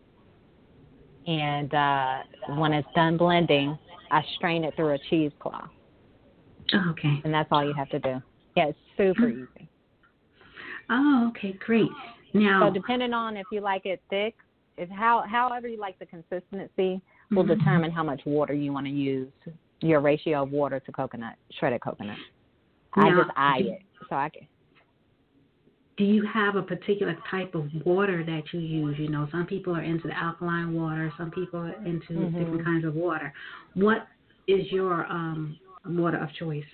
and 1.27 1.73
uh 1.73 2.19
when 2.57 2.73
it's 2.73 2.87
done 2.95 3.17
blending 3.17 3.77
i 4.11 4.21
strain 4.35 4.63
it 4.63 4.75
through 4.75 4.93
a 4.93 4.99
cheesecloth 5.09 5.69
Oh, 6.73 6.91
okay. 6.91 7.19
and 7.25 7.33
that's 7.33 7.49
all 7.51 7.65
you 7.65 7.73
have 7.73 7.89
to 7.89 7.99
do 7.99 8.21
yeah 8.55 8.67
it's 8.67 8.79
super 8.97 9.29
easy 9.29 9.69
Oh, 10.89 11.29
okay, 11.29 11.53
great. 11.65 11.89
Now, 12.33 12.67
So 12.67 12.73
depending 12.73 13.13
on 13.13 13.37
if 13.37 13.45
you 13.51 13.61
like 13.61 13.85
it 13.85 14.01
thick, 14.09 14.35
if 14.77 14.89
how 14.89 15.23
however 15.25 15.67
you 15.67 15.79
like 15.79 15.97
the 15.99 16.05
consistency 16.05 17.01
will 17.29 17.43
Mhm. 17.43 17.57
determine 17.59 17.91
how 17.91 18.03
much 18.03 18.25
water 18.25 18.53
you 18.53 18.73
want 18.73 18.87
to 18.87 18.91
use. 18.91 19.31
Your 19.79 20.01
ratio 20.01 20.43
of 20.43 20.51
water 20.51 20.79
to 20.81 20.91
coconut, 20.91 21.37
shredded 21.51 21.81
coconut. 21.81 22.17
I 22.93 23.09
just 23.11 23.31
eye 23.37 23.59
it, 23.59 23.81
so 24.09 24.15
I 24.17 24.29
can. 24.29 24.47
Do 25.97 26.03
you 26.05 26.25
have 26.25 26.55
a 26.55 26.61
particular 26.61 27.15
type 27.29 27.53
of 27.53 27.67
water 27.85 28.23
that 28.23 28.43
you 28.53 28.59
use? 28.59 28.97
You 28.97 29.09
know, 29.09 29.27
some 29.31 29.45
people 29.45 29.75
are 29.75 29.83
into 29.83 30.07
the 30.07 30.17
alkaline 30.17 30.73
water, 30.73 31.11
some 31.17 31.31
people 31.31 31.59
are 31.59 31.75
into 31.85 32.13
Mhm. 32.13 32.37
different 32.37 32.65
kinds 32.65 32.85
of 32.85 32.95
water. 32.95 33.33
What 33.73 34.07
is 34.47 34.71
your 34.71 35.05
um, 35.05 35.57
water 35.85 36.17
of 36.17 36.31
choice? 36.33 36.65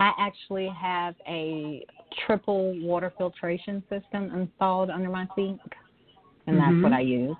I 0.00 0.12
actually 0.18 0.68
have 0.68 1.14
a 1.28 1.84
triple 2.26 2.74
water 2.80 3.12
filtration 3.16 3.82
system 3.88 4.34
installed 4.34 4.90
under 4.90 5.08
my 5.08 5.28
sink, 5.36 5.60
and 6.46 6.58
that's 6.58 6.74
Mhm. 6.74 6.82
what 6.82 6.92
I 6.92 7.00
use. 7.00 7.36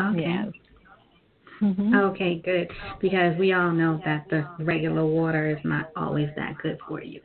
Okay. 0.00 0.20
Yes. 0.22 0.52
Mhm. 1.60 1.94
Okay, 1.94 2.36
good. 2.36 2.72
Because 3.00 3.36
we 3.36 3.52
all 3.52 3.70
know 3.70 3.98
that 4.04 4.28
the 4.30 4.48
regular 4.58 5.04
water 5.04 5.48
is 5.48 5.62
not 5.64 5.90
always 5.94 6.34
that 6.34 6.56
good 6.58 6.80
for 6.88 7.02
you. 7.02 7.20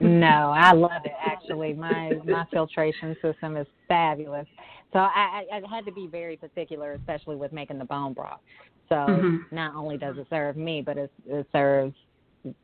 No, 0.00 0.50
I 0.50 0.72
love 0.72 1.04
it 1.04 1.11
actually. 1.42 1.72
My 1.74 2.18
my 2.24 2.44
filtration 2.52 3.16
system 3.22 3.56
is 3.56 3.66
fabulous. 3.88 4.46
So 4.92 5.00
I, 5.00 5.44
I 5.52 5.56
I 5.56 5.74
had 5.74 5.84
to 5.86 5.92
be 5.92 6.06
very 6.06 6.36
particular, 6.36 6.94
especially 6.94 7.36
with 7.36 7.52
making 7.52 7.78
the 7.78 7.84
bone 7.84 8.12
broth. 8.12 8.40
So 8.88 8.96
Mhm. 8.96 9.46
not 9.50 9.74
only 9.74 9.96
does 9.96 10.16
it 10.18 10.26
serve 10.28 10.56
me, 10.56 10.82
but 10.82 10.98
it, 10.98 11.12
it 11.26 11.46
serves 11.52 11.94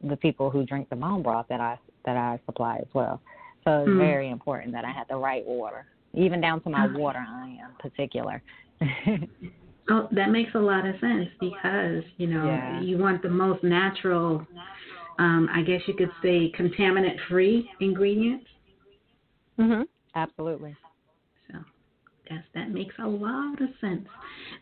the 0.02 0.16
people 0.16 0.50
who 0.50 0.64
drink 0.66 0.88
the 0.90 0.96
bone 0.96 1.22
broth 1.22 1.46
that 1.48 1.60
I 1.60 1.78
that 2.04 2.16
I 2.16 2.40
supply 2.46 2.78
as 2.78 2.88
well. 2.94 3.20
So 3.64 3.80
it's 3.80 3.88
Mm. 3.88 3.98
very 3.98 4.30
important 4.30 4.72
that 4.72 4.84
I 4.84 4.90
had 4.90 5.06
the 5.08 5.16
right 5.16 5.44
water, 5.46 5.86
even 6.14 6.40
down 6.40 6.60
to 6.62 6.70
my 6.70 6.84
Okay. 6.84 6.98
water. 6.98 7.18
I 7.18 7.58
am 7.62 7.74
particular. 7.78 8.42
Oh, 9.90 10.06
that 10.12 10.30
makes 10.30 10.54
a 10.54 10.58
lot 10.58 10.86
of 10.86 11.00
sense 11.00 11.30
because 11.40 12.04
you 12.18 12.26
know 12.26 12.44
Yeah. 12.44 12.80
you 12.82 12.98
want 12.98 13.22
the 13.22 13.30
most 13.30 13.64
natural. 13.64 14.46
Um, 15.18 15.48
I 15.52 15.62
guess 15.62 15.80
you 15.88 15.94
could 15.94 16.12
say 16.22 16.52
contaminant-free 16.52 17.70
ingredients. 17.80 18.46
Mhm. 19.58 19.84
Absolutely. 20.14 20.76
So 21.50 21.58
yes, 22.30 22.42
that 22.54 22.70
makes 22.70 22.94
a 22.98 23.06
lot 23.06 23.60
of 23.60 23.68
sense. 23.80 24.06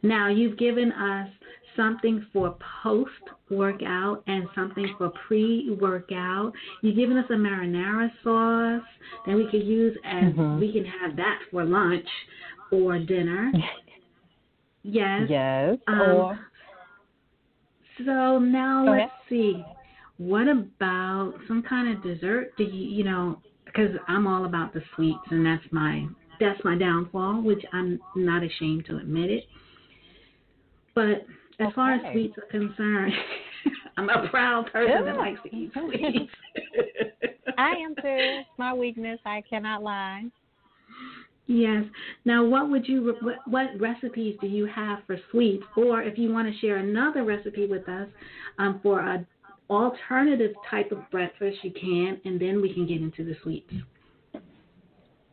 Now 0.03 0.29
you've 0.29 0.59
given 0.59 0.93
us 0.93 1.29
something 1.77 2.25
for 2.33 2.57
post 2.83 3.11
workout 3.51 4.23
and 4.27 4.49
something 4.55 4.95
for 4.99 5.11
pre 5.27 5.77
workout. 5.81 6.53
You've 6.83 6.97
given 6.97 7.17
us 7.17 7.27
a 7.31 7.35
marinara 7.35 8.11
sauce 8.23 8.87
that 9.27 9.37
we 9.37 9.47
could 9.51 9.65
use 9.65 9.97
as 10.05 10.33
Mhm. 10.33 10.59
we 10.59 10.73
can 10.73 10.85
have 10.85 11.17
that 11.17 11.43
for 11.51 11.65
lunch 11.65 12.09
or 12.71 12.99
dinner. 12.99 13.53
Yes. 14.89 15.29
Yes. 15.29 15.79
Um, 15.89 16.01
or 16.01 16.51
So 18.05 18.39
now 18.39 18.85
let's 18.85 19.11
see. 19.29 19.65
What 20.19 20.49
about 20.49 21.35
some 21.49 21.63
kind 21.63 21.97
of 21.97 22.03
dessert? 22.03 22.57
Do 22.57 22.65
you, 22.65 22.97
you 22.99 23.05
know, 23.05 23.43
because 23.77 23.97
I'm 24.09 24.27
all 24.27 24.45
about 24.45 24.73
the 24.73 24.83
sweets, 24.95 25.25
and 25.31 25.45
that's 25.45 25.65
my 25.71 26.07
that's 26.41 26.63
my 26.65 26.77
downfall, 26.77 27.43
which 27.43 27.65
I'm 27.73 27.99
not 28.15 28.43
ashamed 28.43 28.87
to 28.87 28.99
admit 28.99 29.31
it. 29.31 29.45
But 30.95 31.27
as 31.59 31.73
far 31.75 31.95
as 31.95 32.13
sweets 32.13 32.35
are 32.39 32.47
concerned, 32.51 33.13
I'm 33.97 34.09
a 34.09 34.29
proud 34.29 34.71
person 34.73 35.05
that 35.05 35.17
likes 35.17 35.41
to 35.45 35.55
eat 35.55 35.73
sweets. 35.75 36.33
I 37.59 37.71
am 37.71 37.95
too. 37.95 38.03
It's 38.05 38.49
my 38.59 38.75
weakness. 38.75 39.19
I 39.25 39.43
cannot 39.49 39.83
lie. 39.83 40.25
Yes. 41.47 41.85
Now, 42.25 42.45
what 42.45 42.71
would 42.71 42.89
you 42.89 43.15
what, 43.23 43.37
what 43.47 43.69
recipes 43.79 44.37
do 44.41 44.47
you 44.47 44.67
have 44.67 44.99
for 45.07 45.17
sweets, 45.31 45.65
or 45.77 46.03
if 46.03 46.19
you 46.19 46.33
want 46.33 46.53
to 46.53 46.59
share 46.61 46.77
another 46.79 47.25
recipe 47.25 47.67
with 47.67 47.89
us 47.89 48.09
um, 48.59 48.81
for 48.83 49.01
a 49.01 49.25
alternative 49.71 50.55
type 50.71 50.93
of 50.93 51.09
breakfast, 51.11 51.59
you 51.63 51.73
can, 51.73 52.21
and 52.25 52.41
then 52.41 52.61
we 52.63 52.73
can 52.73 52.87
get 52.87 53.01
into 53.01 53.25
the 53.25 53.37
sweets. 53.43 53.73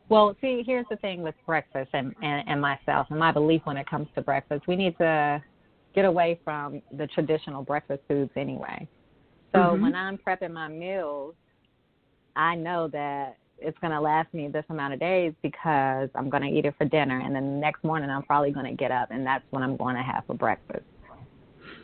Well, 0.08 0.36
see, 0.40 0.62
here's 0.66 0.86
the 0.90 0.96
thing 0.96 1.22
with 1.22 1.34
breakfast 1.46 1.90
and, 1.94 2.14
and, 2.22 2.48
and 2.48 2.60
myself 2.60 3.06
and 3.10 3.18
my 3.18 3.32
belief 3.32 3.62
when 3.64 3.76
it 3.76 3.86
comes 3.88 4.08
to 4.14 4.22
breakfast. 4.22 4.64
We 4.68 4.76
need 4.76 4.96
to 4.98 5.42
get 5.94 6.04
away 6.04 6.40
from 6.44 6.82
the 6.96 7.06
traditional 7.06 7.62
breakfast 7.62 8.02
foods 8.08 8.30
anyway. 8.36 8.86
So 9.52 9.58
Mhm. 9.58 9.82
when 9.82 9.94
I'm 9.94 10.18
prepping 10.18 10.52
my 10.52 10.68
meals, 10.68 11.36
I 12.36 12.56
know 12.56 12.88
that 12.88 13.38
it's 13.58 13.78
going 13.78 13.92
to 13.92 14.00
last 14.00 14.32
me 14.34 14.48
this 14.48 14.64
amount 14.68 14.94
of 14.94 15.00
days 15.00 15.32
because 15.42 16.10
I'm 16.16 16.28
going 16.28 16.42
to 16.42 16.48
eat 16.48 16.66
it 16.66 16.74
for 16.76 16.84
dinner. 16.84 17.20
And 17.20 17.34
then 17.34 17.54
the 17.54 17.60
next 17.60 17.84
morning, 17.84 18.10
I'm 18.10 18.24
probably 18.24 18.50
going 18.50 18.66
to 18.66 18.72
get 18.72 18.90
up 18.90 19.10
and 19.10 19.24
that's 19.24 19.44
what 19.50 19.62
I'm 19.62 19.76
going 19.76 19.94
to 19.96 20.02
have 20.02 20.24
for 20.26 20.34
breakfast. 20.34 20.84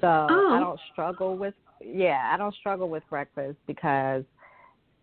So 0.01 0.07
Oh. 0.07 0.55
I 0.55 0.61
don't 0.61 0.81
struggle 0.93 1.37
with, 1.37 1.55
yeah, 1.81 2.31
I 2.33 2.37
don't 2.37 2.55
struggle 2.55 2.89
with 2.89 3.03
breakfast 3.09 3.59
because, 3.67 4.25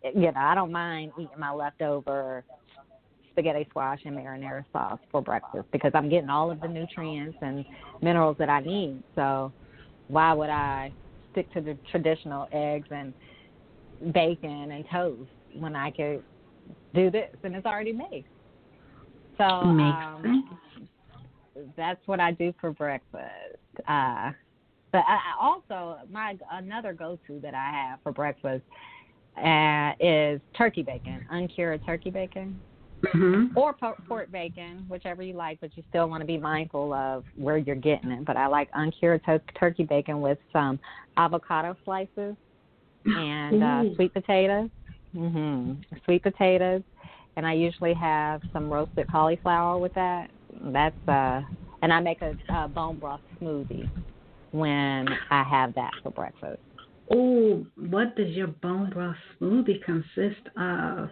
you 0.04 0.32
know, 0.32 0.40
I 0.40 0.56
don't 0.56 0.72
mind 0.72 1.12
eating 1.18 1.40
my 1.40 1.52
leftover 1.52 2.46
spaghetti 3.32 3.68
squash 3.70 4.00
and 4.06 4.18
marinara 4.18 4.66
sauce 4.74 5.00
for 5.12 5.22
breakfast 5.22 5.68
because 5.72 5.92
I'm 5.94 6.10
getting 6.10 6.30
all 6.30 6.50
of 6.50 6.60
the 6.60 6.68
nutrients 6.68 7.38
and 7.42 7.64
minerals 8.02 8.36
that 8.40 8.50
I 8.50 8.62
need. 8.62 9.04
So 9.14 9.54
why 10.08 10.34
would 10.34 10.50
I 10.50 10.94
stick 11.32 11.52
to 11.54 11.62
the 11.62 11.78
traditional 11.92 12.48
eggs 12.52 12.88
and 12.90 13.14
bacon 14.12 14.72
and 14.72 14.86
toast 14.92 15.30
when 15.54 15.76
I 15.76 15.92
could 15.92 16.24
do 16.96 17.12
this 17.12 17.36
and 17.44 17.56
it's 17.56 17.66
already 17.66 17.94
made? 17.94 18.26
So 19.38 19.44
um, 19.44 20.50
that's 21.76 22.02
what 22.08 22.20
I 22.20 22.32
do 22.32 22.54
for 22.60 22.72
breakfast. 22.72 23.60
Uh, 23.88 24.32
but 24.92 25.04
I, 25.08 25.16
I 25.16 25.34
also 25.42 26.00
my 26.12 26.38
another 26.52 26.94
go-to 26.94 27.40
that 27.42 27.54
I 27.54 27.72
have 27.72 28.00
for 28.04 28.12
breakfast 28.12 28.64
uh, 29.44 29.92
is 30.00 30.42
turkey 30.58 30.84
bacon, 30.84 31.26
uncured 31.30 31.82
turkey 31.86 32.10
bacon 32.10 32.62
Mhm. 33.14 33.56
or 33.56 33.74
po- 33.74 33.96
pork 34.08 34.32
bacon, 34.32 34.84
whichever 34.90 35.22
you 35.22 35.34
like, 35.34 35.60
but 35.62 35.76
you 35.78 35.84
still 35.90 36.10
want 36.10 36.22
to 36.22 36.26
be 36.26 36.38
mindful 36.38 36.94
of 36.94 37.24
where 37.36 37.58
you're 37.58 37.76
getting 37.76 38.10
it. 38.12 38.26
But 38.26 38.38
I 38.38 38.48
like 38.48 38.70
uncured 38.74 39.22
tur- 39.24 39.42
turkey 39.60 39.84
bacon 39.84 40.20
with 40.20 40.40
some 40.52 40.80
avocado 41.16 41.78
slices 41.86 42.36
and 43.06 43.64
uh, 43.64 43.84
sweet 43.96 44.14
potatoes. 44.14 44.70
Mhm. 45.16 45.84
Sweet 46.06 46.24
potatoes, 46.24 46.82
and 47.38 47.46
I 47.46 47.54
usually 47.54 47.94
have 47.94 48.42
some 48.52 48.70
roasted 48.70 49.08
cauliflower 49.08 49.78
with 49.78 49.94
that. 49.94 50.32
That's 50.52 51.08
uh, 51.08 51.42
and 51.82 51.94
I 51.94 52.00
make 52.00 52.22
a, 52.22 52.36
a 52.50 52.68
bone 52.68 52.98
broth 52.98 53.22
smoothie 53.40 53.90
when 54.52 55.08
I 55.30 55.44
have 55.44 55.74
that 55.76 55.92
for 56.04 56.12
breakfast. 56.12 56.62
Oh, 57.14 57.66
what 57.76 58.16
does 58.16 58.30
your 58.30 58.48
bone 58.48 58.90
broth 58.90 59.16
smoothie 59.40 59.84
consist 59.84 60.48
of? 60.58 61.10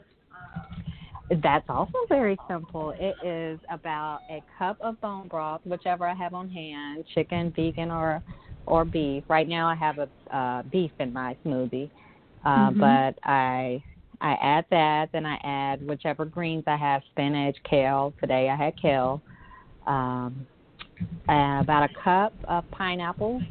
That's 1.41 1.65
also 1.69 1.98
very 2.08 2.38
simple. 2.48 2.93
It 3.00 3.15
is 3.26 3.60
about 3.71 4.19
a 4.30 4.43
cup 4.60 4.78
of 4.82 5.00
bone 5.02 5.28
broth, 5.28 5.62
whichever 5.63 6.08
I 6.08 6.13
have 6.13 6.34
on 6.34 6.50
hand, 6.50 7.06
chicken, 7.13 7.52
vegan, 7.56 7.89
or 7.91 8.21
or 8.67 8.86
beef. 8.86 9.24
Right 9.28 9.48
now, 9.48 9.67
I 9.67 9.76
have 9.76 9.98
a 10.00 10.10
uh, 10.36 10.63
beef 10.63 10.91
in 11.00 11.12
my 11.13 11.36
smoothie, 11.45 11.89
uh, 12.43 12.69
Mhm. 12.71 12.80
but 12.80 13.19
I 13.28 13.84
I 14.21 14.34
add 14.34 14.65
that. 14.69 15.12
Then 15.12 15.26
I 15.26 15.39
add 15.43 15.86
whichever 15.88 16.26
greens 16.26 16.63
I 16.67 16.76
have: 16.76 17.04
spinach, 17.06 17.58
kale. 17.63 18.13
Today 18.19 18.50
I 18.50 18.56
had 18.56 18.76
kale. 18.78 19.21
Um, 19.88 20.48
uh, 21.29 21.60
about 21.62 21.89
a 21.89 21.93
cup 22.03 22.34
of 22.47 22.69
pineapple, 22.71 23.41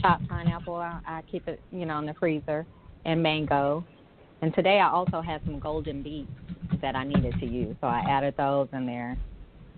chopped 0.00 0.28
pineapple. 0.28 0.76
I, 0.76 1.00
I 1.06 1.22
keep 1.30 1.48
it, 1.48 1.60
you 1.70 1.86
know, 1.86 1.98
in 1.98 2.06
the 2.06 2.14
freezer, 2.14 2.66
and 3.04 3.22
mango. 3.22 3.84
And 4.42 4.54
today 4.54 4.78
I 4.80 4.88
also 4.90 5.20
had 5.20 5.40
some 5.44 5.58
golden 5.58 6.02
beets 6.02 6.30
that 6.80 6.94
I 6.94 7.04
needed 7.04 7.34
to 7.40 7.46
use, 7.46 7.76
so 7.80 7.88
I 7.88 8.00
added 8.08 8.34
those 8.36 8.68
in 8.72 8.86
there. 8.86 9.16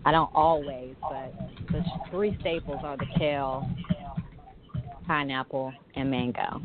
I 0.04 0.12
don't 0.12 0.30
always, 0.34 0.94
but 1.00 1.32
the 1.70 1.84
three 2.10 2.36
staples 2.40 2.80
are 2.82 2.96
the 2.96 3.06
kale, 3.18 3.68
pineapple, 5.06 5.72
and 5.94 6.10
mango. 6.10 6.62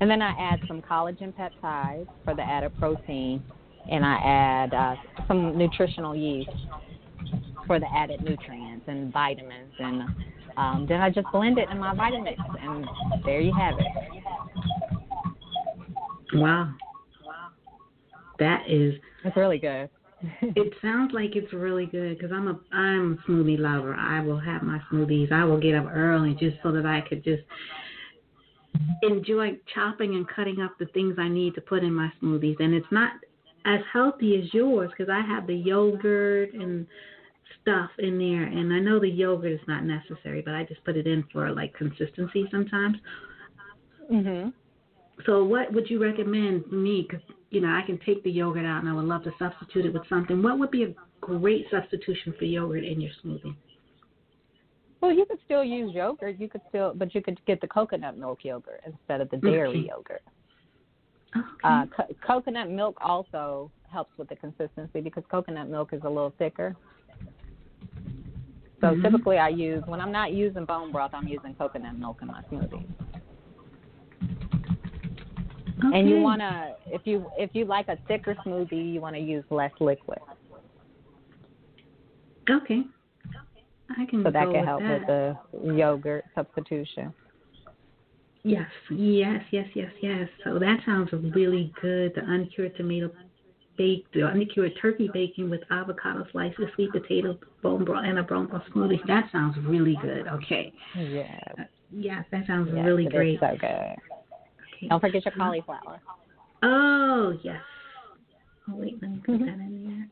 And 0.00 0.10
then 0.10 0.22
I 0.22 0.30
add 0.38 0.60
some 0.66 0.82
collagen 0.82 1.32
peptides 1.34 2.08
for 2.24 2.34
the 2.34 2.42
added 2.42 2.76
protein, 2.78 3.42
and 3.90 4.04
I 4.04 4.16
add 4.16 4.74
uh, 4.74 4.94
some 5.26 5.56
nutritional 5.56 6.14
yeast 6.14 6.50
for 7.70 7.78
the 7.78 7.86
added 7.94 8.20
nutrients 8.24 8.84
and 8.88 9.12
vitamins. 9.12 9.72
And 9.78 10.02
um, 10.56 10.86
then 10.88 11.00
I 11.00 11.08
just 11.08 11.28
blend 11.30 11.56
it 11.56 11.68
in 11.70 11.78
my 11.78 11.94
Vitamix, 11.94 12.34
and 12.60 12.84
there 13.24 13.40
you 13.40 13.52
have 13.56 13.74
it. 13.78 13.86
Wow. 16.34 16.74
That 18.40 18.64
is. 18.68 18.94
That's 19.22 19.36
really 19.36 19.58
good. 19.58 19.88
It 20.42 20.74
sounds 20.82 21.12
like 21.14 21.36
it's 21.36 21.52
really 21.52 21.86
good 21.86 22.18
because 22.18 22.32
I'm 22.32 22.48
a 22.48 22.58
I'm 22.76 23.12
a 23.12 23.30
smoothie 23.30 23.58
lover. 23.58 23.94
I 23.94 24.20
will 24.20 24.40
have 24.40 24.62
my 24.62 24.80
smoothies. 24.92 25.30
I 25.30 25.44
will 25.44 25.60
get 25.60 25.76
up 25.76 25.86
early 25.90 26.34
just 26.40 26.56
so 26.64 26.72
that 26.72 26.84
I 26.84 27.02
could 27.08 27.22
just 27.22 27.42
enjoy 29.02 29.56
chopping 29.72 30.16
and 30.16 30.28
cutting 30.28 30.60
up 30.60 30.72
the 30.78 30.86
things 30.86 31.14
I 31.18 31.28
need 31.28 31.54
to 31.54 31.60
put 31.60 31.84
in 31.84 31.94
my 31.94 32.10
smoothies. 32.20 32.56
And 32.58 32.74
it's 32.74 32.90
not 32.90 33.12
as 33.64 33.80
healthy 33.92 34.42
as 34.42 34.52
yours 34.52 34.90
because 34.90 35.10
I 35.10 35.20
have 35.20 35.46
the 35.46 35.54
yogurt 35.54 36.52
and 36.52 36.86
stuff 37.62 37.90
in 37.98 38.18
there. 38.18 38.44
And 38.44 38.72
I 38.72 38.78
know 38.78 38.98
the 39.00 39.08
yogurt 39.08 39.52
is 39.52 39.60
not 39.66 39.84
necessary, 39.84 40.42
but 40.42 40.54
I 40.54 40.64
just 40.64 40.84
put 40.84 40.96
it 40.96 41.06
in 41.06 41.24
for 41.32 41.50
like 41.50 41.74
consistency 41.74 42.46
sometimes. 42.50 42.96
mhm. 44.10 44.52
So 45.26 45.44
what 45.44 45.72
would 45.72 45.90
you 45.90 46.02
recommend 46.02 46.70
me? 46.72 47.06
Because 47.08 47.24
you 47.50 47.60
know 47.60 47.68
I 47.68 47.82
can 47.82 47.98
take 47.98 48.22
the 48.24 48.30
yogurt 48.30 48.64
out, 48.64 48.80
and 48.80 48.88
I 48.88 48.94
would 48.94 49.04
love 49.04 49.22
to 49.24 49.32
substitute 49.38 49.84
it 49.86 49.92
with 49.92 50.08
something. 50.08 50.42
What 50.42 50.58
would 50.58 50.70
be 50.70 50.84
a 50.84 50.94
great 51.20 51.66
substitution 51.70 52.32
for 52.38 52.44
yogurt 52.46 52.84
in 52.84 53.00
your 53.00 53.12
smoothie? 53.22 53.54
Well, 55.00 55.12
you 55.12 55.24
could 55.24 55.38
still 55.44 55.64
use 55.64 55.94
yogurt. 55.94 56.38
You 56.38 56.48
could 56.48 56.60
still, 56.68 56.92
but 56.94 57.14
you 57.14 57.22
could 57.22 57.38
get 57.46 57.60
the 57.60 57.66
coconut 57.66 58.18
milk 58.18 58.40
yogurt 58.44 58.82
instead 58.86 59.20
of 59.20 59.30
the 59.30 59.38
dairy 59.38 59.68
Okay. 59.68 59.88
yogurt. 59.88 60.22
Okay. 61.36 61.46
Uh, 61.64 61.86
co- 61.86 62.14
coconut 62.26 62.70
milk 62.70 62.96
also 63.00 63.70
helps 63.90 64.10
with 64.18 64.28
the 64.28 64.36
consistency 64.36 65.00
because 65.00 65.24
coconut 65.30 65.68
milk 65.68 65.92
is 65.92 66.02
a 66.04 66.08
little 66.08 66.34
thicker. 66.38 66.76
So 68.80 68.94
Mhm. 68.94 69.02
typically, 69.02 69.38
I 69.38 69.48
use 69.48 69.84
when 69.86 70.00
I'm 70.00 70.12
not 70.12 70.32
using 70.32 70.64
bone 70.64 70.90
broth, 70.90 71.12
I'm 71.12 71.28
using 71.28 71.54
coconut 71.54 71.96
milk 71.96 72.18
in 72.22 72.28
my 72.28 72.42
smoothie. 72.50 72.86
And 75.82 76.08
you 76.08 76.20
want 76.20 76.40
to, 76.40 76.76
if 76.86 77.06
you 77.06 77.26
if 77.38 77.54
you 77.54 77.64
like 77.64 77.88
a 77.88 77.96
thicker 78.08 78.34
smoothie, 78.46 78.92
you 78.92 79.00
want 79.00 79.16
to 79.16 79.20
use 79.20 79.44
less 79.50 79.72
liquid. 79.80 80.18
Okay. 82.48 82.82
I 83.98 84.06
can 84.06 84.22
So 84.22 84.30
that 84.30 84.44
can 84.44 84.52
with 84.52 84.64
help 84.64 84.82
that. 84.82 84.90
with 84.90 85.06
the 85.06 85.74
yogurt 85.74 86.24
substitution. 86.34 87.12
Yes, 88.42 88.70
yes, 88.90 89.42
yes, 89.50 89.68
yes, 89.74 89.92
yes. 90.00 90.28
So 90.44 90.58
that 90.58 90.80
sounds 90.86 91.12
really 91.12 91.72
good. 91.82 92.14
The 92.14 92.24
uncured 92.24 92.74
tomato 92.76 93.10
bake, 93.76 94.04
the 94.12 94.26
uncured 94.26 94.72
turkey 94.80 95.08
bacon 95.12 95.48
with 95.50 95.62
avocado 95.70 96.26
slices, 96.32 96.66
sweet 96.74 96.92
potato, 96.92 97.38
bone 97.62 97.84
broth, 97.84 98.04
and 98.06 98.18
a 98.18 98.22
bone 98.22 98.46
broth 98.46 98.62
smoothie. 98.74 99.04
That 99.06 99.30
sounds 99.32 99.56
really 99.64 99.96
good. 100.02 100.26
Okay. 100.28 100.72
Yeah. 100.96 101.38
Yes, 101.90 102.24
that 102.30 102.46
sounds 102.46 102.70
Yes, 102.74 102.84
really 102.84 103.06
great. 103.06 103.40
so 103.40 103.56
good. 103.58 103.66
Okay. 103.66 104.88
Don't 104.88 105.00
forget 105.00 105.24
your 105.24 105.34
cauliflower. 105.34 106.00
Oh 106.62 107.38
yes. 107.42 107.60
Oh 108.68 108.74
wait, 108.76 109.00
let 109.02 109.10
me 109.10 109.18
put 109.24 109.34
Mhm. 109.40 109.46
that 109.46 109.54
in 109.54 109.84
there. 109.98 110.08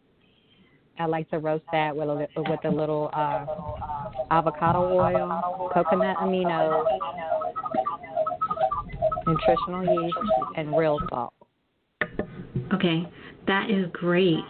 I 1.01 1.07
like 1.07 1.29
to 1.31 1.39
roast 1.39 1.65
that 1.71 1.95
with 1.95 2.09
a 2.09 2.29
with 2.37 2.65
a 2.65 2.71
little 2.71 3.11
uh 3.13 3.47
avocado 4.31 4.81
oil, 4.99 5.71
coconut 5.73 6.17
aminos, 6.17 6.85
nutritional 9.27 9.85
yeast, 10.05 10.17
and 10.57 10.77
real 10.77 10.99
salt. 11.11 11.35
Okay, 12.75 13.09
that 13.47 13.71
is 13.71 13.87
great. 13.93 14.45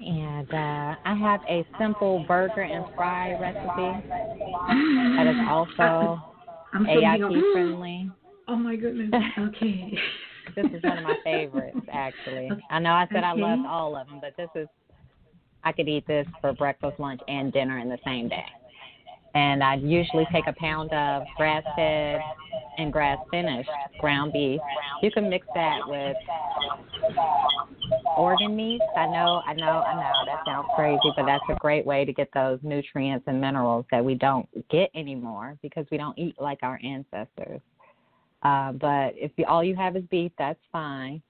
And 0.00 0.48
uh, 0.52 0.96
I 1.04 1.14
have 1.14 1.40
a 1.48 1.64
simple 1.78 2.24
burger 2.26 2.62
and 2.62 2.84
fry 2.96 3.38
recipe 3.38 4.08
that 5.16 5.26
is 5.26 5.36
also 5.48 6.20
I'm 6.72 6.84
so 6.84 6.90
AIP 6.90 7.52
friendly. 7.52 8.10
Oh 8.48 8.56
my 8.56 8.74
goodness. 8.74 9.12
Okay. 9.38 9.96
this 10.56 10.66
is 10.74 10.82
one 10.82 10.98
of 10.98 11.04
my 11.04 11.16
favorites, 11.22 11.78
actually. 11.92 12.48
Okay. 12.50 12.60
I 12.68 12.80
know 12.80 12.90
I 12.90 13.06
said 13.06 13.18
okay. 13.18 13.26
I 13.26 13.32
loved 13.34 13.64
all 13.64 13.96
of 13.96 14.08
them, 14.08 14.18
but 14.20 14.36
this 14.36 14.48
is 14.56 14.66
I 15.62 15.70
could 15.70 15.88
eat 15.88 16.04
this 16.08 16.26
for 16.40 16.52
breakfast, 16.54 16.98
lunch, 16.98 17.20
and 17.28 17.52
dinner 17.52 17.78
in 17.78 17.88
the 17.88 17.98
same 18.04 18.28
day. 18.28 18.44
And 19.34 19.62
I 19.62 19.76
usually 19.76 20.26
take 20.32 20.46
a 20.48 20.54
pound 20.54 20.92
of 20.92 21.22
grass 21.36 21.62
fed 21.76 22.20
and 22.78 22.92
grass 22.92 23.18
finished 23.30 23.70
ground 24.00 24.32
beef. 24.32 24.60
You 25.02 25.10
can 25.10 25.28
mix 25.28 25.46
that 25.54 25.78
with 25.86 26.16
organ 28.16 28.56
meats. 28.56 28.84
I 28.96 29.06
know, 29.06 29.42
I 29.46 29.54
know, 29.54 29.82
I 29.82 29.94
know 29.94 30.12
that 30.26 30.40
sounds 30.44 30.68
crazy, 30.74 31.12
but 31.16 31.26
that's 31.26 31.44
a 31.48 31.54
great 31.54 31.86
way 31.86 32.04
to 32.04 32.12
get 32.12 32.28
those 32.34 32.58
nutrients 32.62 33.24
and 33.28 33.40
minerals 33.40 33.84
that 33.90 34.04
we 34.04 34.14
don't 34.14 34.48
get 34.68 34.90
anymore 34.94 35.56
because 35.62 35.86
we 35.90 35.96
don't 35.96 36.18
eat 36.18 36.34
like 36.40 36.58
our 36.62 36.80
ancestors. 36.82 37.60
Uh, 38.42 38.72
but 38.72 39.12
if 39.16 39.30
you, 39.36 39.44
all 39.46 39.62
you 39.62 39.76
have 39.76 39.96
is 39.96 40.04
beef, 40.10 40.32
that's 40.38 40.60
fine. 40.72 41.22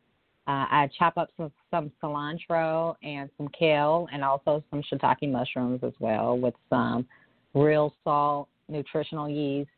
Uh, 0.46 0.66
I 0.70 0.88
chop 0.98 1.16
up 1.16 1.30
some, 1.36 1.52
some 1.70 1.92
cilantro 2.02 2.94
and 3.02 3.28
some 3.36 3.48
kale 3.56 4.08
and 4.12 4.24
also 4.24 4.64
some 4.70 4.82
shiitake 4.90 5.30
mushrooms 5.30 5.80
as 5.84 5.92
well 6.00 6.38
with 6.38 6.54
some 6.68 7.06
real 7.54 7.94
salt, 8.04 8.48
nutritional 8.68 9.28
yeast, 9.28 9.70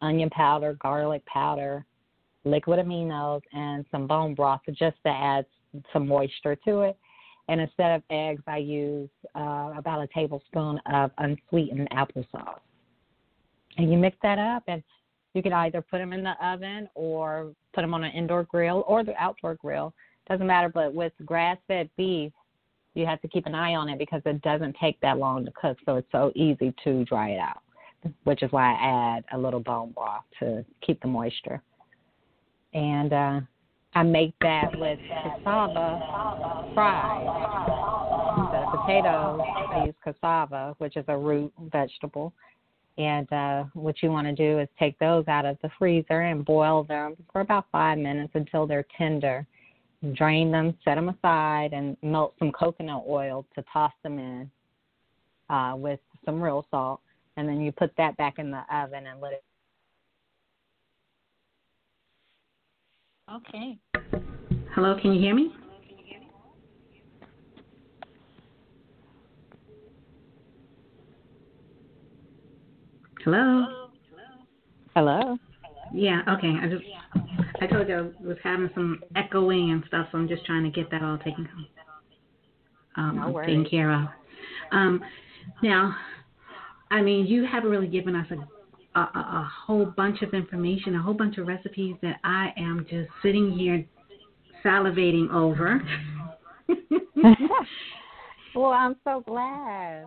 onion 0.00 0.30
powder, 0.30 0.74
garlic 0.80 1.24
powder, 1.26 1.84
liquid 2.44 2.78
aminos, 2.78 3.40
and 3.52 3.84
some 3.90 4.06
bone 4.06 4.34
broth 4.34 4.60
just 4.68 4.96
to 5.04 5.10
add 5.10 5.46
some 5.92 6.06
moisture 6.06 6.56
to 6.56 6.80
it. 6.82 6.96
And 7.48 7.60
instead 7.60 7.96
of 7.96 8.02
eggs, 8.10 8.42
I 8.46 8.58
use 8.58 9.10
uh, 9.34 9.72
about 9.76 10.02
a 10.02 10.06
tablespoon 10.14 10.80
of 10.92 11.10
unsweetened 11.18 11.88
applesauce. 11.90 12.60
And 13.76 13.90
you 13.90 13.98
mix 13.98 14.16
that 14.22 14.38
up, 14.38 14.62
and 14.66 14.82
you 15.34 15.42
can 15.42 15.52
either 15.52 15.82
put 15.82 15.98
them 15.98 16.12
in 16.12 16.22
the 16.22 16.34
oven 16.46 16.88
or 16.94 17.52
put 17.74 17.82
them 17.82 17.92
on 17.92 18.04
an 18.04 18.12
indoor 18.12 18.44
grill 18.44 18.84
or 18.86 19.04
the 19.04 19.16
outdoor 19.20 19.56
grill. 19.56 19.92
Doesn't 20.28 20.46
matter. 20.46 20.68
But 20.68 20.94
with 20.94 21.12
grass-fed 21.26 21.90
beef, 21.96 22.32
you 22.94 23.06
have 23.06 23.20
to 23.22 23.28
keep 23.28 23.46
an 23.46 23.54
eye 23.54 23.74
on 23.74 23.88
it 23.88 23.98
because 23.98 24.22
it 24.24 24.40
doesn't 24.42 24.76
take 24.80 25.00
that 25.00 25.18
long 25.18 25.44
to 25.44 25.52
cook, 25.52 25.78
so 25.84 25.96
it's 25.96 26.10
so 26.12 26.32
easy 26.34 26.72
to 26.84 27.04
dry 27.04 27.30
it 27.30 27.38
out. 27.38 27.60
Which 28.24 28.42
is 28.42 28.52
why 28.52 28.74
I 28.74 29.16
add 29.16 29.24
a 29.32 29.38
little 29.38 29.60
bone 29.60 29.92
broth 29.92 30.24
to 30.40 30.64
keep 30.82 31.00
the 31.00 31.08
moisture. 31.08 31.62
And 32.74 33.12
uh, 33.12 33.40
I 33.94 34.02
make 34.02 34.34
that 34.42 34.78
with 34.78 34.98
cassava 35.08 36.70
fries. 36.74 37.26
Instead 38.36 38.62
of 38.64 38.80
potatoes, 38.80 39.40
I 39.70 39.84
use 39.86 39.94
cassava, 40.02 40.74
which 40.78 40.96
is 40.96 41.04
a 41.08 41.16
root 41.16 41.52
vegetable. 41.72 42.32
And 42.98 43.32
uh, 43.32 43.64
what 43.74 44.02
you 44.02 44.10
want 44.10 44.26
to 44.26 44.34
do 44.34 44.58
is 44.60 44.68
take 44.78 44.98
those 44.98 45.26
out 45.28 45.46
of 45.46 45.56
the 45.62 45.70
freezer 45.78 46.22
and 46.22 46.44
boil 46.44 46.84
them 46.84 47.16
for 47.32 47.40
about 47.40 47.66
five 47.72 47.98
minutes 47.98 48.32
until 48.34 48.66
they're 48.66 48.86
tender. 48.96 49.46
Drain 50.12 50.50
them, 50.50 50.76
set 50.84 50.96
them 50.96 51.08
aside, 51.08 51.72
and 51.72 51.96
melt 52.02 52.34
some 52.38 52.52
coconut 52.52 53.04
oil 53.08 53.46
to 53.54 53.64
toss 53.72 53.92
them 54.02 54.18
in 54.18 54.50
uh, 55.48 55.74
with 55.76 56.00
some 56.24 56.42
real 56.42 56.66
salt. 56.70 57.00
And 57.36 57.48
then 57.48 57.60
you 57.60 57.72
put 57.72 57.92
that 57.96 58.16
back 58.16 58.38
in 58.38 58.50
the 58.50 58.62
oven 58.70 59.06
and 59.06 59.20
let 59.20 59.32
it 59.32 59.44
Okay. 63.32 63.78
Hello, 64.74 64.98
can 65.00 65.14
you 65.14 65.20
hear 65.20 65.34
me? 65.34 65.50
Hello. 73.24 73.88
Hello. 74.94 75.08
Hello. 75.16 75.38
Yeah. 75.94 76.20
Okay. 76.28 76.52
I 76.60 76.68
just 76.68 76.84
I 77.64 77.66
told 77.66 77.88
you 77.88 78.14
I 78.22 78.26
was 78.26 78.36
having 78.44 78.68
some 78.74 79.02
echoing 79.16 79.70
and 79.70 79.82
stuff, 79.88 80.08
so 80.12 80.18
I'm 80.18 80.28
just 80.28 80.44
trying 80.44 80.64
to 80.64 80.70
get 80.70 80.90
that 80.90 81.02
all 81.02 81.16
taken 81.18 81.48
um, 82.96 83.16
no 83.16 83.40
taken 83.40 83.64
care 83.64 83.90
of. 83.90 84.06
Um, 84.70 85.00
now, 85.62 85.96
I 86.90 87.00
mean, 87.00 87.26
you 87.26 87.46
haven't 87.46 87.70
really 87.70 87.88
given 87.88 88.14
us 88.14 88.26
a 88.30 88.36
a, 88.96 89.00
a, 89.00 89.50
whole 89.66 89.86
bunch 89.86 90.22
of 90.22 90.34
information, 90.34 90.94
a 90.94 91.02
whole 91.02 91.14
bunch 91.14 91.38
of 91.38 91.48
recipes 91.48 91.96
that 92.00 92.20
I 92.22 92.52
am 92.56 92.86
just 92.88 93.08
sitting 93.24 93.50
here 93.50 93.84
salivating 94.64 95.32
over. 95.32 95.82
well, 98.54 98.70
I'm 98.70 98.94
so 99.02 99.24
glad. 99.26 100.04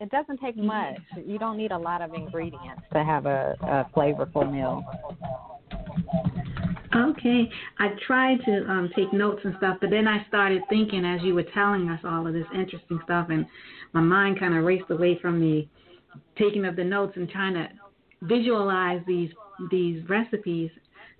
It 0.00 0.10
doesn't 0.10 0.40
take 0.40 0.56
much. 0.56 0.96
You 1.24 1.38
don't 1.38 1.56
need 1.56 1.70
a 1.70 1.78
lot 1.78 2.02
of 2.02 2.12
ingredients 2.12 2.82
to 2.92 3.04
have 3.04 3.26
a, 3.26 3.54
a 3.62 3.96
flavorful 3.96 4.50
meal. 4.50 4.84
Okay, 6.98 7.48
I 7.78 7.90
tried 8.06 8.38
to 8.44 8.64
um, 8.68 8.90
take 8.96 9.12
notes 9.12 9.40
and 9.44 9.54
stuff, 9.58 9.78
but 9.80 9.90
then 9.90 10.08
I 10.08 10.26
started 10.26 10.62
thinking 10.68 11.04
as 11.04 11.22
you 11.22 11.34
were 11.34 11.44
telling 11.54 11.88
us 11.88 12.00
all 12.04 12.26
of 12.26 12.32
this 12.32 12.46
interesting 12.54 12.98
stuff, 13.04 13.28
and 13.30 13.46
my 13.92 14.00
mind 14.00 14.40
kind 14.40 14.56
of 14.56 14.64
raced 14.64 14.90
away 14.90 15.18
from 15.20 15.40
the 15.40 15.66
taking 16.36 16.64
of 16.64 16.76
the 16.76 16.84
notes 16.84 17.12
and 17.16 17.28
trying 17.30 17.54
to 17.54 17.68
visualize 18.22 19.00
these 19.06 19.30
these 19.70 20.02
recipes. 20.08 20.70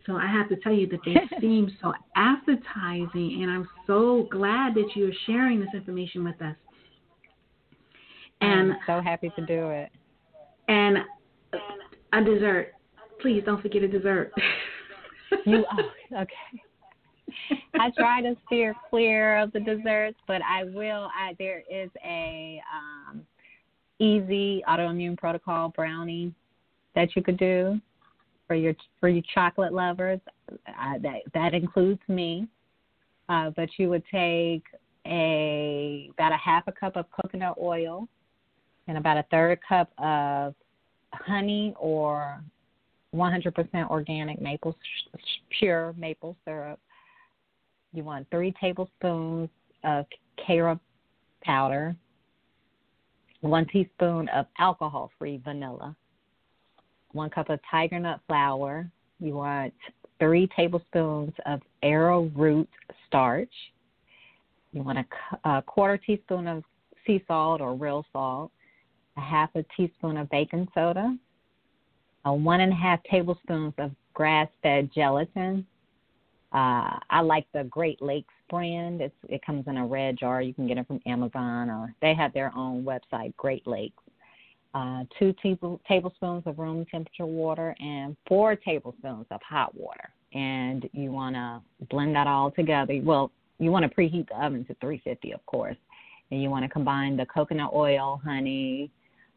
So 0.07 0.17
I 0.17 0.27
have 0.27 0.49
to 0.49 0.57
tell 0.57 0.73
you 0.73 0.89
that 0.89 1.01
they 1.05 1.15
seem 1.41 1.71
so 1.81 1.93
appetizing, 2.17 3.43
and 3.43 3.51
I'm 3.51 3.69
so 3.87 4.27
glad 4.33 4.75
that 4.75 4.89
you're 4.97 5.13
sharing 5.27 5.61
this 5.61 5.71
information 5.75 6.25
with 6.25 6.41
us. 6.43 6.57
And 8.41 8.73
I'm 8.73 8.79
so 8.87 9.01
happy 9.01 9.31
to 9.37 9.47
do 9.47 9.71
it. 9.71 9.91
And 10.69 10.99
a 12.13 12.25
dessert. 12.25 12.75
Please 13.21 13.43
don't 13.45 13.61
forget 13.61 13.83
a 13.83 13.89
dessert. 13.89 14.33
you 15.47 15.65
oh, 15.73 16.23
okay. 16.23 16.63
I 17.75 17.91
try 17.91 18.23
to 18.23 18.35
steer 18.47 18.75
clear 18.89 19.39
of 19.39 19.53
the 19.53 19.61
desserts, 19.61 20.19
but 20.27 20.41
I 20.43 20.65
will. 20.65 21.09
I, 21.15 21.35
there 21.39 21.63
is 21.71 21.91
a 22.05 22.61
um, 22.73 23.23
easy 23.99 24.63
autoimmune 24.69 25.17
protocol 25.17 25.71
brownie 25.71 26.33
that 26.95 27.15
you 27.15 27.23
could 27.23 27.39
do 27.39 27.81
for 28.47 28.55
your 28.55 28.75
for 29.01 29.09
your 29.09 29.23
chocolate 29.35 29.73
lovers. 29.73 30.21
Uh, 30.51 30.99
that 31.03 31.21
that 31.35 31.55
includes 31.55 32.01
me. 32.09 32.49
Uh, 33.29 33.51
but 33.57 33.69
you 33.77 33.91
would 33.91 34.05
take 34.11 34.63
a 35.07 36.11
about 36.15 36.33
a 36.33 36.37
half 36.37 36.65
a 36.67 36.73
cup 36.73 36.97
of 36.97 37.05
coconut 37.11 37.57
oil 37.61 38.09
and 38.87 38.97
about 38.97 39.19
a 39.19 39.25
third 39.31 39.59
cup 39.67 39.91
of 39.99 40.55
honey 41.13 41.75
or 41.79 42.43
100% 43.15 43.91
organic 43.91 44.41
maple 44.41 44.77
pure 45.59 45.95
maple 45.97 46.37
syrup. 46.45 46.79
You 47.93 48.05
want 48.05 48.27
three 48.31 48.55
tablespoons 48.61 49.49
of 49.85 50.05
carob 50.45 50.79
powder, 51.43 51.97
one 53.41 53.67
teaspoon 53.67 54.29
of 54.29 54.47
alcohol-free 54.59 55.41
vanilla, 55.45 55.97
one 57.13 57.31
cup 57.31 57.49
of 57.49 57.61
tiger 57.71 57.99
nut 57.99 58.21
flour. 58.27 58.91
You 59.21 59.35
want 59.35 59.73
three 60.19 60.49
tablespoons 60.55 61.33
of 61.47 61.61
arrowroot 61.83 62.69
starch. 63.07 63.53
You 64.73 64.83
want 64.83 64.99
a, 64.99 65.49
a 65.49 65.63
quarter 65.63 65.97
teaspoon 65.97 66.47
of 66.47 66.63
sea 67.07 67.25
salt 67.27 67.61
or 67.61 67.75
real 67.75 68.05
salt, 68.13 68.51
a 69.17 69.21
half 69.21 69.51
a 69.55 69.65
teaspoon 69.77 70.19
of 70.19 70.29
baking 70.29 70.69
soda, 70.75 71.17
a 72.29 72.35
one 72.35 72.61
and 72.61 72.73
a 72.73 72.77
half 72.77 73.01
tablespoons 73.11 73.75
of 73.79 73.91
grass-fed 74.15 74.91
gelatin. 74.95 75.67
Uh, 76.53 76.99
I 77.11 77.21
like 77.21 77.47
the 77.53 77.65
Great 77.65 78.01
Lakes 78.01 78.33
brand. 78.49 79.01
It's, 79.01 79.15
it 79.29 79.45
comes 79.45 79.65
in 79.67 79.77
a 79.77 79.87
red 79.87 80.19
jar. 80.19 80.41
You 80.41 80.55
can 80.55 80.67
get 80.67 80.79
it 80.79 80.87
from 80.87 81.01
Amazon, 81.07 81.69
or 81.69 81.95
they 82.01 82.15
have 82.15 82.33
their 82.33 82.53
own 82.57 82.85
website, 82.85 83.37
Great 83.37 83.67
Lakes 83.67 84.03
uh, 84.75 85.05
two 85.19 85.35
table, 85.43 85.81
tablespoons 85.89 86.43
of 86.47 86.59
room 86.59 86.85
temperature 86.91 87.27
water, 87.27 87.75
and 87.81 88.17
four 88.27 88.55
tablespoons 88.55 89.27
of 89.31 89.41
hot 89.43 89.75
water. 89.75 90.11
And 90.35 90.89
you 90.93 91.11
want 91.11 91.35
to 91.37 91.61
blend 91.91 92.15
that 92.15 92.27
all 92.27 92.51
together. 92.51 93.01
Well, 93.03 93.31
you 93.59 93.71
want 93.71 93.85
to 93.85 93.95
preheat 93.95 94.29
the 94.29 94.45
oven 94.45 94.65
to 94.67 94.75
350, 94.75 95.33
of 95.33 95.45
course. 95.47 95.77
And 96.31 96.43
you 96.43 96.51
want 96.51 96.65
to 96.65 96.69
combine 96.69 97.17
the 97.17 97.27
coconut 97.27 97.71
oil, 97.73 98.21
honey, 98.23 98.91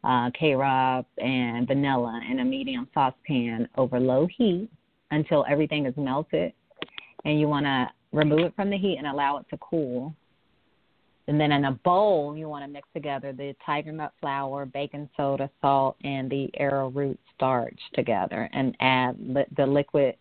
uh, 0.04 0.30
carob, 0.30 1.06
and 1.18 1.66
vanilla 1.66 2.20
in 2.30 2.40
a 2.40 2.44
medium 2.44 2.88
saucepan 2.92 3.68
over 3.76 4.00
low 4.00 4.26
heat 4.36 4.68
until 5.10 5.44
everything 5.48 5.86
is 5.86 5.94
melted. 5.96 6.52
And 7.24 7.38
you 7.38 7.48
want 7.48 7.66
to 7.66 7.88
remove 8.12 8.40
it 8.40 8.56
from 8.56 8.70
the 8.70 8.78
heat 8.78 8.96
and 8.98 9.06
allow 9.06 9.38
it 9.38 9.46
to 9.50 9.58
cool. 9.58 10.14
And 11.28 11.40
then 11.40 11.52
in 11.52 11.66
a 11.66 11.72
bowl, 11.72 12.36
you 12.36 12.48
want 12.48 12.64
to 12.64 12.70
mix 12.70 12.88
together 12.92 13.32
the 13.32 13.54
tiger 13.64 13.92
nut 13.92 14.12
flour, 14.20 14.66
baking 14.66 15.08
soda, 15.16 15.48
salt, 15.60 15.96
and 16.02 16.28
the 16.28 16.50
arrowroot 16.58 17.18
starch 17.34 17.78
together 17.94 18.50
and 18.52 18.76
add 18.80 19.16
li- 19.20 19.44
the 19.56 19.64
liquid 19.64 20.16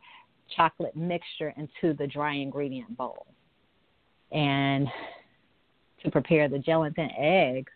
chocolate 0.55 0.95
mixture 0.95 1.53
into 1.57 1.95
the 1.97 2.05
dry 2.05 2.35
ingredient 2.35 2.95
bowl. 2.97 3.25
And 4.31 4.87
to 6.03 6.11
prepare 6.11 6.47
the 6.47 6.59
gelatin 6.59 7.09
egg, 7.17 7.67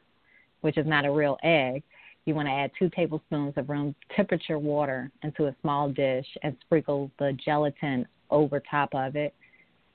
which 0.61 0.77
is 0.77 0.85
not 0.85 1.05
a 1.05 1.11
real 1.11 1.37
egg, 1.43 1.83
you 2.25 2.33
want 2.33 2.47
to 2.47 2.51
add 2.51 2.71
two 2.77 2.89
tablespoons 2.89 3.53
of 3.55 3.69
room 3.69 3.95
temperature 4.15 4.57
water 4.57 5.11
into 5.23 5.45
a 5.45 5.55
small 5.61 5.89
dish 5.89 6.25
and 6.43 6.55
sprinkle 6.61 7.11
the 7.19 7.37
gelatin 7.43 8.07
over 8.31 8.61
top 8.69 8.89
of 8.93 9.15
it 9.15 9.33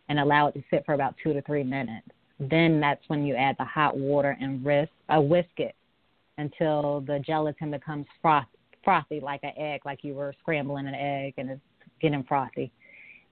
and 0.08 0.18
allow 0.18 0.46
it 0.46 0.52
to 0.52 0.62
sit 0.70 0.84
for 0.86 0.94
about 0.94 1.14
two 1.22 1.32
to 1.32 1.42
three 1.42 1.64
minutes. 1.64 2.06
Then 2.38 2.80
that's 2.80 3.02
when 3.08 3.24
you 3.24 3.34
add 3.34 3.56
the 3.58 3.64
hot 3.64 3.96
water 3.96 4.36
and 4.40 4.64
whisk, 4.64 4.90
uh, 5.08 5.20
whisk 5.20 5.50
it 5.58 5.74
until 6.38 7.02
the 7.06 7.20
gelatin 7.24 7.70
becomes 7.70 8.06
froth, 8.22 8.46
frothy 8.82 9.20
like 9.20 9.40
an 9.42 9.52
egg, 9.58 9.82
like 9.84 10.02
you 10.02 10.14
were 10.14 10.32
scrambling 10.40 10.86
an 10.86 10.94
egg 10.94 11.34
and 11.36 11.50
it's 11.50 11.60
getting 12.00 12.24
frothy. 12.24 12.72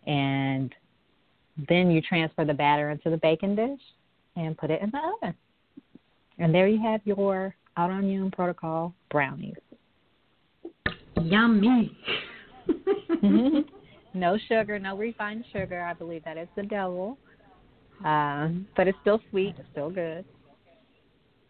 And 0.07 0.75
then 1.69 1.91
you 1.91 2.03
transfer 2.03 2.45
the 2.45 2.55
batter 2.55 2.91
into 2.91 3.11
the 3.11 3.17
baking 3.17 3.57
dish 3.57 3.81
and 4.37 4.59
put 4.59 4.71
it 4.71 4.83
in 4.83 4.91
the 4.91 4.99
oven. 4.99 5.35
And 6.39 6.55
there 6.55 6.69
you 6.69 6.81
have 6.83 7.01
your 7.05 7.57
autoimmune 7.79 8.33
protocol 8.33 8.93
brownies. 9.11 9.55
Yummy. 11.23 11.97
no 14.15 14.39
sugar, 14.49 14.79
no 14.79 14.97
refined 14.97 15.45
sugar. 15.53 15.83
I 15.83 15.95
believe 15.95 16.25
that 16.25 16.37
is 16.37 16.49
the 16.57 16.65
devil. 16.65 17.19
Um, 18.05 18.67
but 18.77 18.87
it's 18.87 18.99
still 19.01 19.21
sweet, 19.31 19.55
it's 19.59 19.69
still 19.73 19.91
good. 19.91 20.25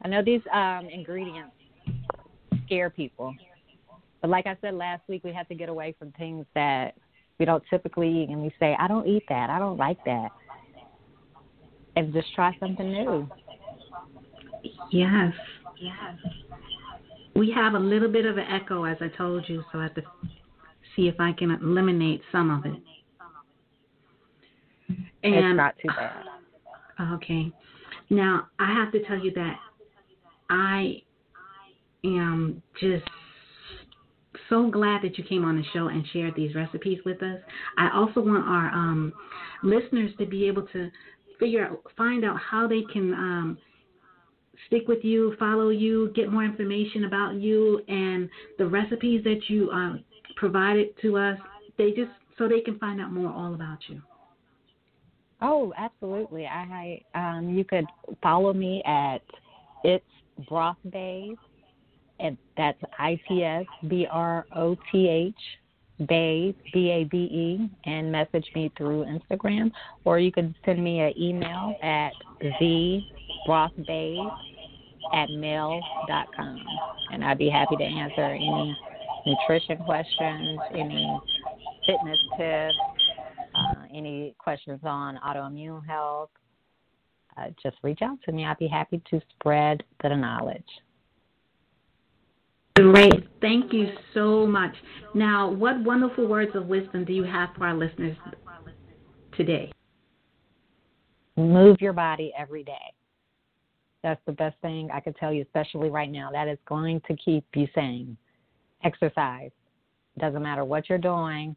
I 0.02 0.08
know 0.08 0.22
these 0.22 0.40
um, 0.52 0.88
ingredients 0.90 1.52
scare 2.66 2.90
people. 2.90 3.34
But 4.20 4.30
like 4.30 4.46
I 4.46 4.56
said 4.60 4.74
last 4.74 5.02
week, 5.08 5.22
we 5.24 5.32
have 5.32 5.48
to 5.48 5.54
get 5.54 5.68
away 5.68 5.94
from 5.98 6.12
things 6.12 6.46
that 6.54 6.94
we 7.38 7.44
don't 7.44 7.62
typically 7.70 8.08
eat 8.08 8.28
and 8.30 8.42
we 8.42 8.52
say, 8.58 8.76
I 8.78 8.88
don't 8.88 9.06
eat 9.06 9.24
that, 9.28 9.50
I 9.50 9.58
don't 9.58 9.76
like 9.76 10.02
that. 10.04 10.30
And 11.96 12.12
just 12.12 12.32
try 12.34 12.56
something 12.60 12.90
new. 12.90 13.28
Yes. 14.90 15.32
Yes. 15.80 16.16
We 17.34 17.52
have 17.52 17.74
a 17.74 17.78
little 17.78 18.10
bit 18.10 18.26
of 18.26 18.36
an 18.36 18.46
echo, 18.50 18.84
as 18.84 18.96
I 19.00 19.08
told 19.08 19.48
you, 19.48 19.62
so 19.70 19.78
I 19.78 19.84
have 19.84 19.94
to 19.94 20.02
see 20.96 21.08
if 21.08 21.14
I 21.20 21.32
can 21.32 21.50
eliminate 21.52 22.20
some 22.32 22.50
of 22.50 22.66
it. 22.66 22.82
And 25.22 25.34
it's 25.34 25.56
not 25.56 25.74
too 25.80 25.88
bad. 25.88 26.24
Okay. 27.14 27.52
Now, 28.10 28.48
I 28.58 28.74
have 28.74 28.90
to 28.90 29.04
tell 29.04 29.20
you 29.20 29.30
that 29.34 29.54
I 30.50 31.00
am 32.02 32.60
just 32.80 33.04
so 34.48 34.68
glad 34.68 35.02
that 35.02 35.16
you 35.16 35.22
came 35.22 35.44
on 35.44 35.56
the 35.56 35.62
show 35.72 35.86
and 35.86 36.04
shared 36.12 36.34
these 36.34 36.56
recipes 36.56 36.98
with 37.04 37.22
us. 37.22 37.38
I 37.76 37.90
also 37.94 38.20
want 38.20 38.44
our 38.44 38.70
um, 38.70 39.12
listeners 39.62 40.10
to 40.18 40.26
be 40.26 40.48
able 40.48 40.66
to 40.72 40.90
figure 41.38 41.66
out, 41.66 41.82
find 41.96 42.24
out 42.24 42.36
how 42.38 42.66
they 42.66 42.82
can 42.92 43.14
um, 43.14 43.58
stick 44.68 44.86
with 44.86 45.02
you, 45.02 45.34
follow 45.38 45.70
you, 45.70 46.12
get 46.14 46.30
more 46.30 46.44
information 46.44 47.04
about 47.04 47.34
you 47.34 47.82
and 47.88 48.28
the 48.58 48.66
recipes 48.66 49.24
that 49.24 49.40
you 49.48 49.70
um, 49.70 50.04
provided 50.36 50.88
to 51.02 51.18
us. 51.18 51.38
They 51.76 51.90
just 51.90 52.10
so 52.38 52.48
they 52.48 52.60
can 52.60 52.78
find 52.78 53.00
out 53.00 53.12
more 53.12 53.32
all 53.32 53.54
about 53.54 53.78
you. 53.88 54.00
Oh, 55.40 55.72
absolutely. 55.76 56.46
I 56.46 57.00
um, 57.14 57.50
you 57.50 57.64
could 57.64 57.86
follow 58.22 58.52
me 58.52 58.82
at 58.84 59.18
it's 59.84 60.04
broth 60.48 60.76
babe, 60.90 61.36
and 62.20 62.36
that's 62.56 62.78
I 62.98 63.20
T 63.28 63.44
S 63.44 63.66
B 63.88 64.06
R 64.10 64.46
O 64.54 64.76
T 64.90 65.08
H 65.08 65.34
babe 66.08 66.56
B 66.72 66.90
A 66.90 67.04
B 67.04 67.16
E, 67.16 67.70
and 67.84 68.10
message 68.10 68.46
me 68.54 68.72
through 68.76 69.04
Instagram, 69.04 69.70
or 70.04 70.18
you 70.18 70.32
can 70.32 70.54
send 70.64 70.82
me 70.82 71.00
an 71.00 71.12
email 71.16 71.76
at 71.82 72.12
the 72.40 73.00
broth 73.46 73.72
babe 73.86 74.28
at 75.14 75.28
mail.com. 75.30 76.64
And 77.12 77.24
I'd 77.24 77.38
be 77.38 77.48
happy 77.48 77.76
to 77.76 77.84
answer 77.84 78.22
any 78.22 78.76
nutrition 79.26 79.78
questions, 79.84 80.58
any 80.72 81.20
fitness 81.86 82.18
tips, 82.36 82.74
uh, 83.54 83.84
any 83.94 84.34
questions 84.38 84.80
on 84.84 85.18
autoimmune 85.26 85.84
health. 85.86 86.30
Uh, 87.36 87.48
just 87.62 87.76
reach 87.82 88.00
out 88.02 88.18
to 88.24 88.32
me. 88.32 88.44
I'd 88.44 88.58
be 88.58 88.68
happy 88.68 89.00
to 89.10 89.20
spread 89.38 89.82
the 90.02 90.14
knowledge. 90.14 90.64
Great. 92.74 93.28
Thank 93.40 93.72
you 93.72 93.88
so 94.14 94.46
much. 94.46 94.74
Now, 95.14 95.50
what 95.50 95.82
wonderful 95.82 96.26
words 96.28 96.52
of 96.54 96.66
wisdom 96.66 97.04
do 97.04 97.12
you 97.12 97.24
have 97.24 97.50
for 97.56 97.66
our 97.66 97.74
listeners 97.74 98.16
today? 99.36 99.72
Move 101.36 101.76
your 101.80 101.92
body 101.92 102.32
every 102.38 102.62
day. 102.62 102.92
That's 104.02 104.20
the 104.26 104.32
best 104.32 104.56
thing 104.62 104.90
I 104.92 105.00
could 105.00 105.16
tell 105.16 105.32
you, 105.32 105.42
especially 105.42 105.90
right 105.90 106.10
now. 106.10 106.30
That 106.30 106.48
is 106.48 106.58
going 106.66 107.00
to 107.08 107.16
keep 107.16 107.44
you 107.54 107.66
sane. 107.74 108.16
Exercise. 108.84 109.50
Doesn't 110.18 110.42
matter 110.42 110.64
what 110.64 110.88
you're 110.88 110.98
doing, 110.98 111.56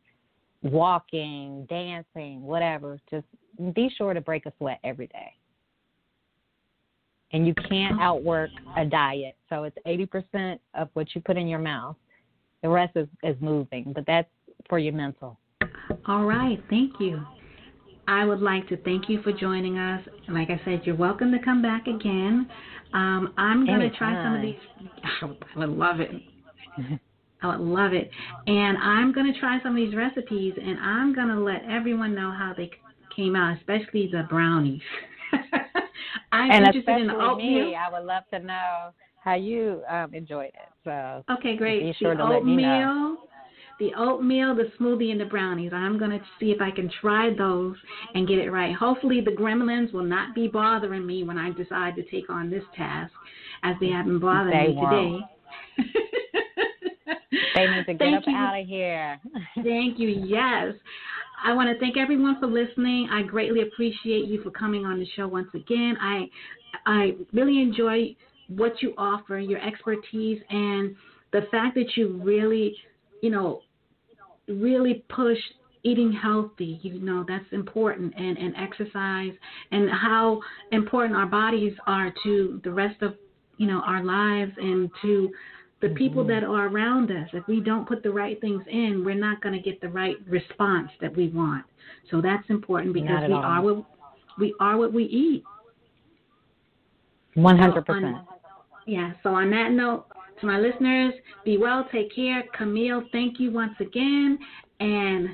walking, 0.63 1.65
dancing, 1.69 2.41
whatever. 2.41 2.99
Just 3.09 3.25
be 3.73 3.89
sure 3.97 4.13
to 4.13 4.21
break 4.21 4.45
a 4.45 4.53
sweat 4.57 4.79
every 4.83 5.07
day. 5.07 5.33
And 7.33 7.47
you 7.47 7.53
can't 7.69 7.99
outwork 8.01 8.49
a 8.75 8.85
diet. 8.85 9.35
So 9.49 9.63
it's 9.63 9.77
80% 9.85 10.59
of 10.73 10.89
what 10.93 11.07
you 11.15 11.21
put 11.21 11.37
in 11.37 11.47
your 11.47 11.59
mouth. 11.59 11.95
The 12.61 12.69
rest 12.69 12.95
is, 12.95 13.07
is 13.23 13.35
moving, 13.39 13.93
but 13.93 14.05
that's 14.05 14.29
for 14.67 14.77
your 14.79 14.93
mental. 14.93 15.39
All 16.07 16.25
right. 16.25 16.61
Thank 16.69 16.99
you. 16.99 17.23
I 18.11 18.25
would 18.25 18.41
like 18.41 18.67
to 18.67 18.75
thank 18.75 19.07
you 19.07 19.21
for 19.21 19.31
joining 19.31 19.77
us. 19.77 20.05
Like 20.27 20.49
I 20.49 20.59
said, 20.65 20.81
you're 20.83 20.97
welcome 20.97 21.31
to 21.31 21.39
come 21.39 21.61
back 21.61 21.87
again. 21.87 22.45
Um, 22.93 23.33
I'm 23.37 23.65
going 23.65 23.79
to 23.79 23.89
try 23.91 24.21
some 24.21 24.35
of 24.35 24.41
these. 24.41 24.57
I 25.55 25.59
would 25.59 25.69
love 25.69 26.01
it. 26.01 26.11
I 27.41 27.47
would 27.47 27.61
love 27.61 27.93
it. 27.93 28.11
And 28.47 28.77
I'm 28.79 29.13
going 29.13 29.31
to 29.33 29.39
try 29.39 29.59
some 29.63 29.71
of 29.71 29.75
these 29.77 29.95
recipes, 29.95 30.53
and 30.61 30.77
I'm 30.79 31.15
going 31.15 31.29
to 31.29 31.39
let 31.39 31.63
everyone 31.69 32.13
know 32.13 32.31
how 32.31 32.53
they 32.55 32.69
came 33.15 33.37
out, 33.37 33.57
especially 33.57 34.09
the 34.11 34.23
brownies. 34.29 34.81
I'm 36.33 36.51
and 36.51 36.65
interested 36.65 36.99
in 36.99 37.07
the 37.07 37.15
oatmeal. 37.15 37.67
Me, 37.67 37.75
I 37.75 37.89
would 37.89 38.05
love 38.05 38.23
to 38.33 38.39
know 38.39 38.91
how 39.23 39.35
you 39.35 39.83
um, 39.89 40.13
enjoyed 40.13 40.47
it. 40.49 40.69
So 40.83 41.23
okay, 41.33 41.55
great. 41.55 41.79
Be 41.79 41.93
sure 41.97 42.13
the 42.13 42.17
to 42.17 42.23
oatmeal, 42.23 42.39
let 42.39 42.55
me 42.57 42.63
know 42.63 43.17
the 43.81 43.91
oatmeal, 43.97 44.55
the 44.55 44.71
smoothie, 44.79 45.11
and 45.11 45.19
the 45.19 45.25
brownies. 45.25 45.71
I'm 45.73 45.97
going 45.97 46.11
to 46.11 46.21
see 46.39 46.51
if 46.51 46.61
I 46.61 46.69
can 46.69 46.89
try 47.01 47.33
those 47.35 47.75
and 48.13 48.27
get 48.27 48.37
it 48.37 48.51
right. 48.51 48.75
Hopefully, 48.75 49.21
the 49.21 49.31
gremlins 49.31 49.91
will 49.91 50.03
not 50.03 50.35
be 50.35 50.47
bothering 50.47 51.05
me 51.05 51.23
when 51.23 51.39
I 51.39 51.49
decide 51.51 51.95
to 51.95 52.03
take 52.03 52.29
on 52.29 52.51
this 52.51 52.63
task, 52.77 53.11
as 53.63 53.75
they 53.81 53.89
have 53.89 54.05
been 54.05 54.19
bothering 54.19 54.51
they 54.51 54.67
me 54.67 54.75
won't. 54.75 55.23
today. 55.77 55.89
they 57.55 57.65
need 57.65 57.85
to 57.87 57.93
get 57.93 57.97
Thank 57.97 58.17
up 58.17 58.23
you. 58.27 58.35
out 58.35 58.59
of 58.61 58.67
here. 58.67 59.19
Thank 59.55 59.97
you. 59.97 60.09
Yes. 60.09 60.75
I 61.43 61.53
want 61.53 61.73
to 61.73 61.79
thank 61.79 61.97
everyone 61.97 62.39
for 62.39 62.45
listening. 62.45 63.09
I 63.11 63.23
greatly 63.23 63.63
appreciate 63.63 64.25
you 64.25 64.43
for 64.43 64.51
coming 64.51 64.85
on 64.85 64.99
the 64.99 65.07
show 65.15 65.27
once 65.27 65.49
again. 65.55 65.97
I 65.99 66.29
I 66.85 67.15
really 67.33 67.59
enjoy 67.63 68.15
what 68.47 68.73
you 68.83 68.93
offer, 68.95 69.39
your 69.39 69.59
expertise, 69.59 70.39
and 70.51 70.95
the 71.33 71.47
fact 71.49 71.73
that 71.75 71.87
you 71.95 72.21
really, 72.23 72.75
you 73.23 73.31
know, 73.31 73.61
really 74.47 75.03
push 75.09 75.37
eating 75.83 76.11
healthy. 76.11 76.79
You 76.83 76.99
know, 76.99 77.25
that's 77.27 77.45
important, 77.51 78.13
and, 78.15 78.37
and 78.37 78.55
exercise, 78.55 79.33
and 79.71 79.89
how 79.89 80.41
important 80.71 81.15
our 81.15 81.25
bodies 81.25 81.73
are 81.87 82.13
to 82.23 82.61
the 82.63 82.71
rest 82.71 83.01
of, 83.01 83.15
you 83.57 83.67
know, 83.67 83.81
our 83.85 84.03
lives 84.03 84.51
and 84.57 84.89
to 85.01 85.31
the 85.81 85.89
people 85.89 86.23
mm-hmm. 86.23 86.33
that 86.33 86.43
are 86.43 86.67
around 86.67 87.09
us. 87.09 87.27
If 87.33 87.47
we 87.47 87.59
don't 87.59 87.87
put 87.87 88.03
the 88.03 88.11
right 88.11 88.39
things 88.39 88.61
in, 88.69 89.03
we're 89.03 89.15
not 89.15 89.41
going 89.41 89.55
to 89.55 89.61
get 89.61 89.81
the 89.81 89.89
right 89.89 90.15
response 90.27 90.91
that 91.01 91.15
we 91.15 91.29
want. 91.29 91.65
So 92.11 92.21
that's 92.21 92.47
important 92.49 92.93
because 92.93 93.23
we 93.27 93.33
all. 93.33 93.43
are 93.43 93.61
what 93.63 93.85
we 94.37 94.53
are 94.59 94.77
what 94.77 94.93
we 94.93 95.05
eat. 95.05 95.43
One 97.33 97.57
hundred 97.57 97.85
So 97.87 97.93
percent. 97.93 98.15
on- 98.15 98.27
Yeah. 98.85 99.13
So 99.23 99.29
on 99.33 99.49
that 99.51 99.71
note, 99.71 100.05
to 100.41 100.47
my 100.47 100.59
listeners, 100.59 101.13
be 101.45 101.57
well, 101.57 101.87
take 101.91 102.13
care. 102.13 102.43
Camille, 102.57 103.03
thank 103.11 103.39
you 103.39 103.51
once 103.51 103.73
again, 103.79 104.37
and 104.79 105.29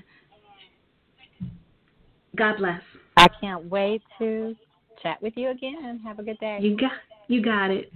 God 2.36 2.58
bless. 2.58 2.82
I 3.18 3.28
can't 3.42 3.66
wait 3.66 4.02
to 4.20 4.56
chat 5.02 5.22
with 5.22 5.34
you 5.36 5.50
again. 5.50 6.00
Have 6.06 6.20
a 6.20 6.24
good 6.24 6.38
day. 6.40 6.60
You 6.62 6.78
got 6.78 6.92
you 7.28 7.42
got 7.42 7.72
it. 7.72 7.92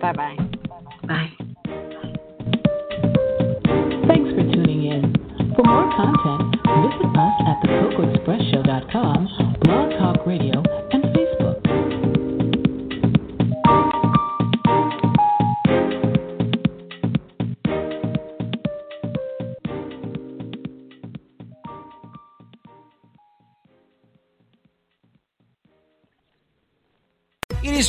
Bye 0.00 0.12
bye. 0.12 0.36
Bye. 1.06 1.30
Thanks 4.08 4.30
for 4.30 4.44
tuning 4.52 4.84
in. 4.86 5.14
For 5.56 5.64
more 5.64 5.88
content, 5.96 6.56
visit 6.82 7.06
us 7.16 7.34
at 7.46 7.62
thecocoexpressshow.com, 7.64 9.28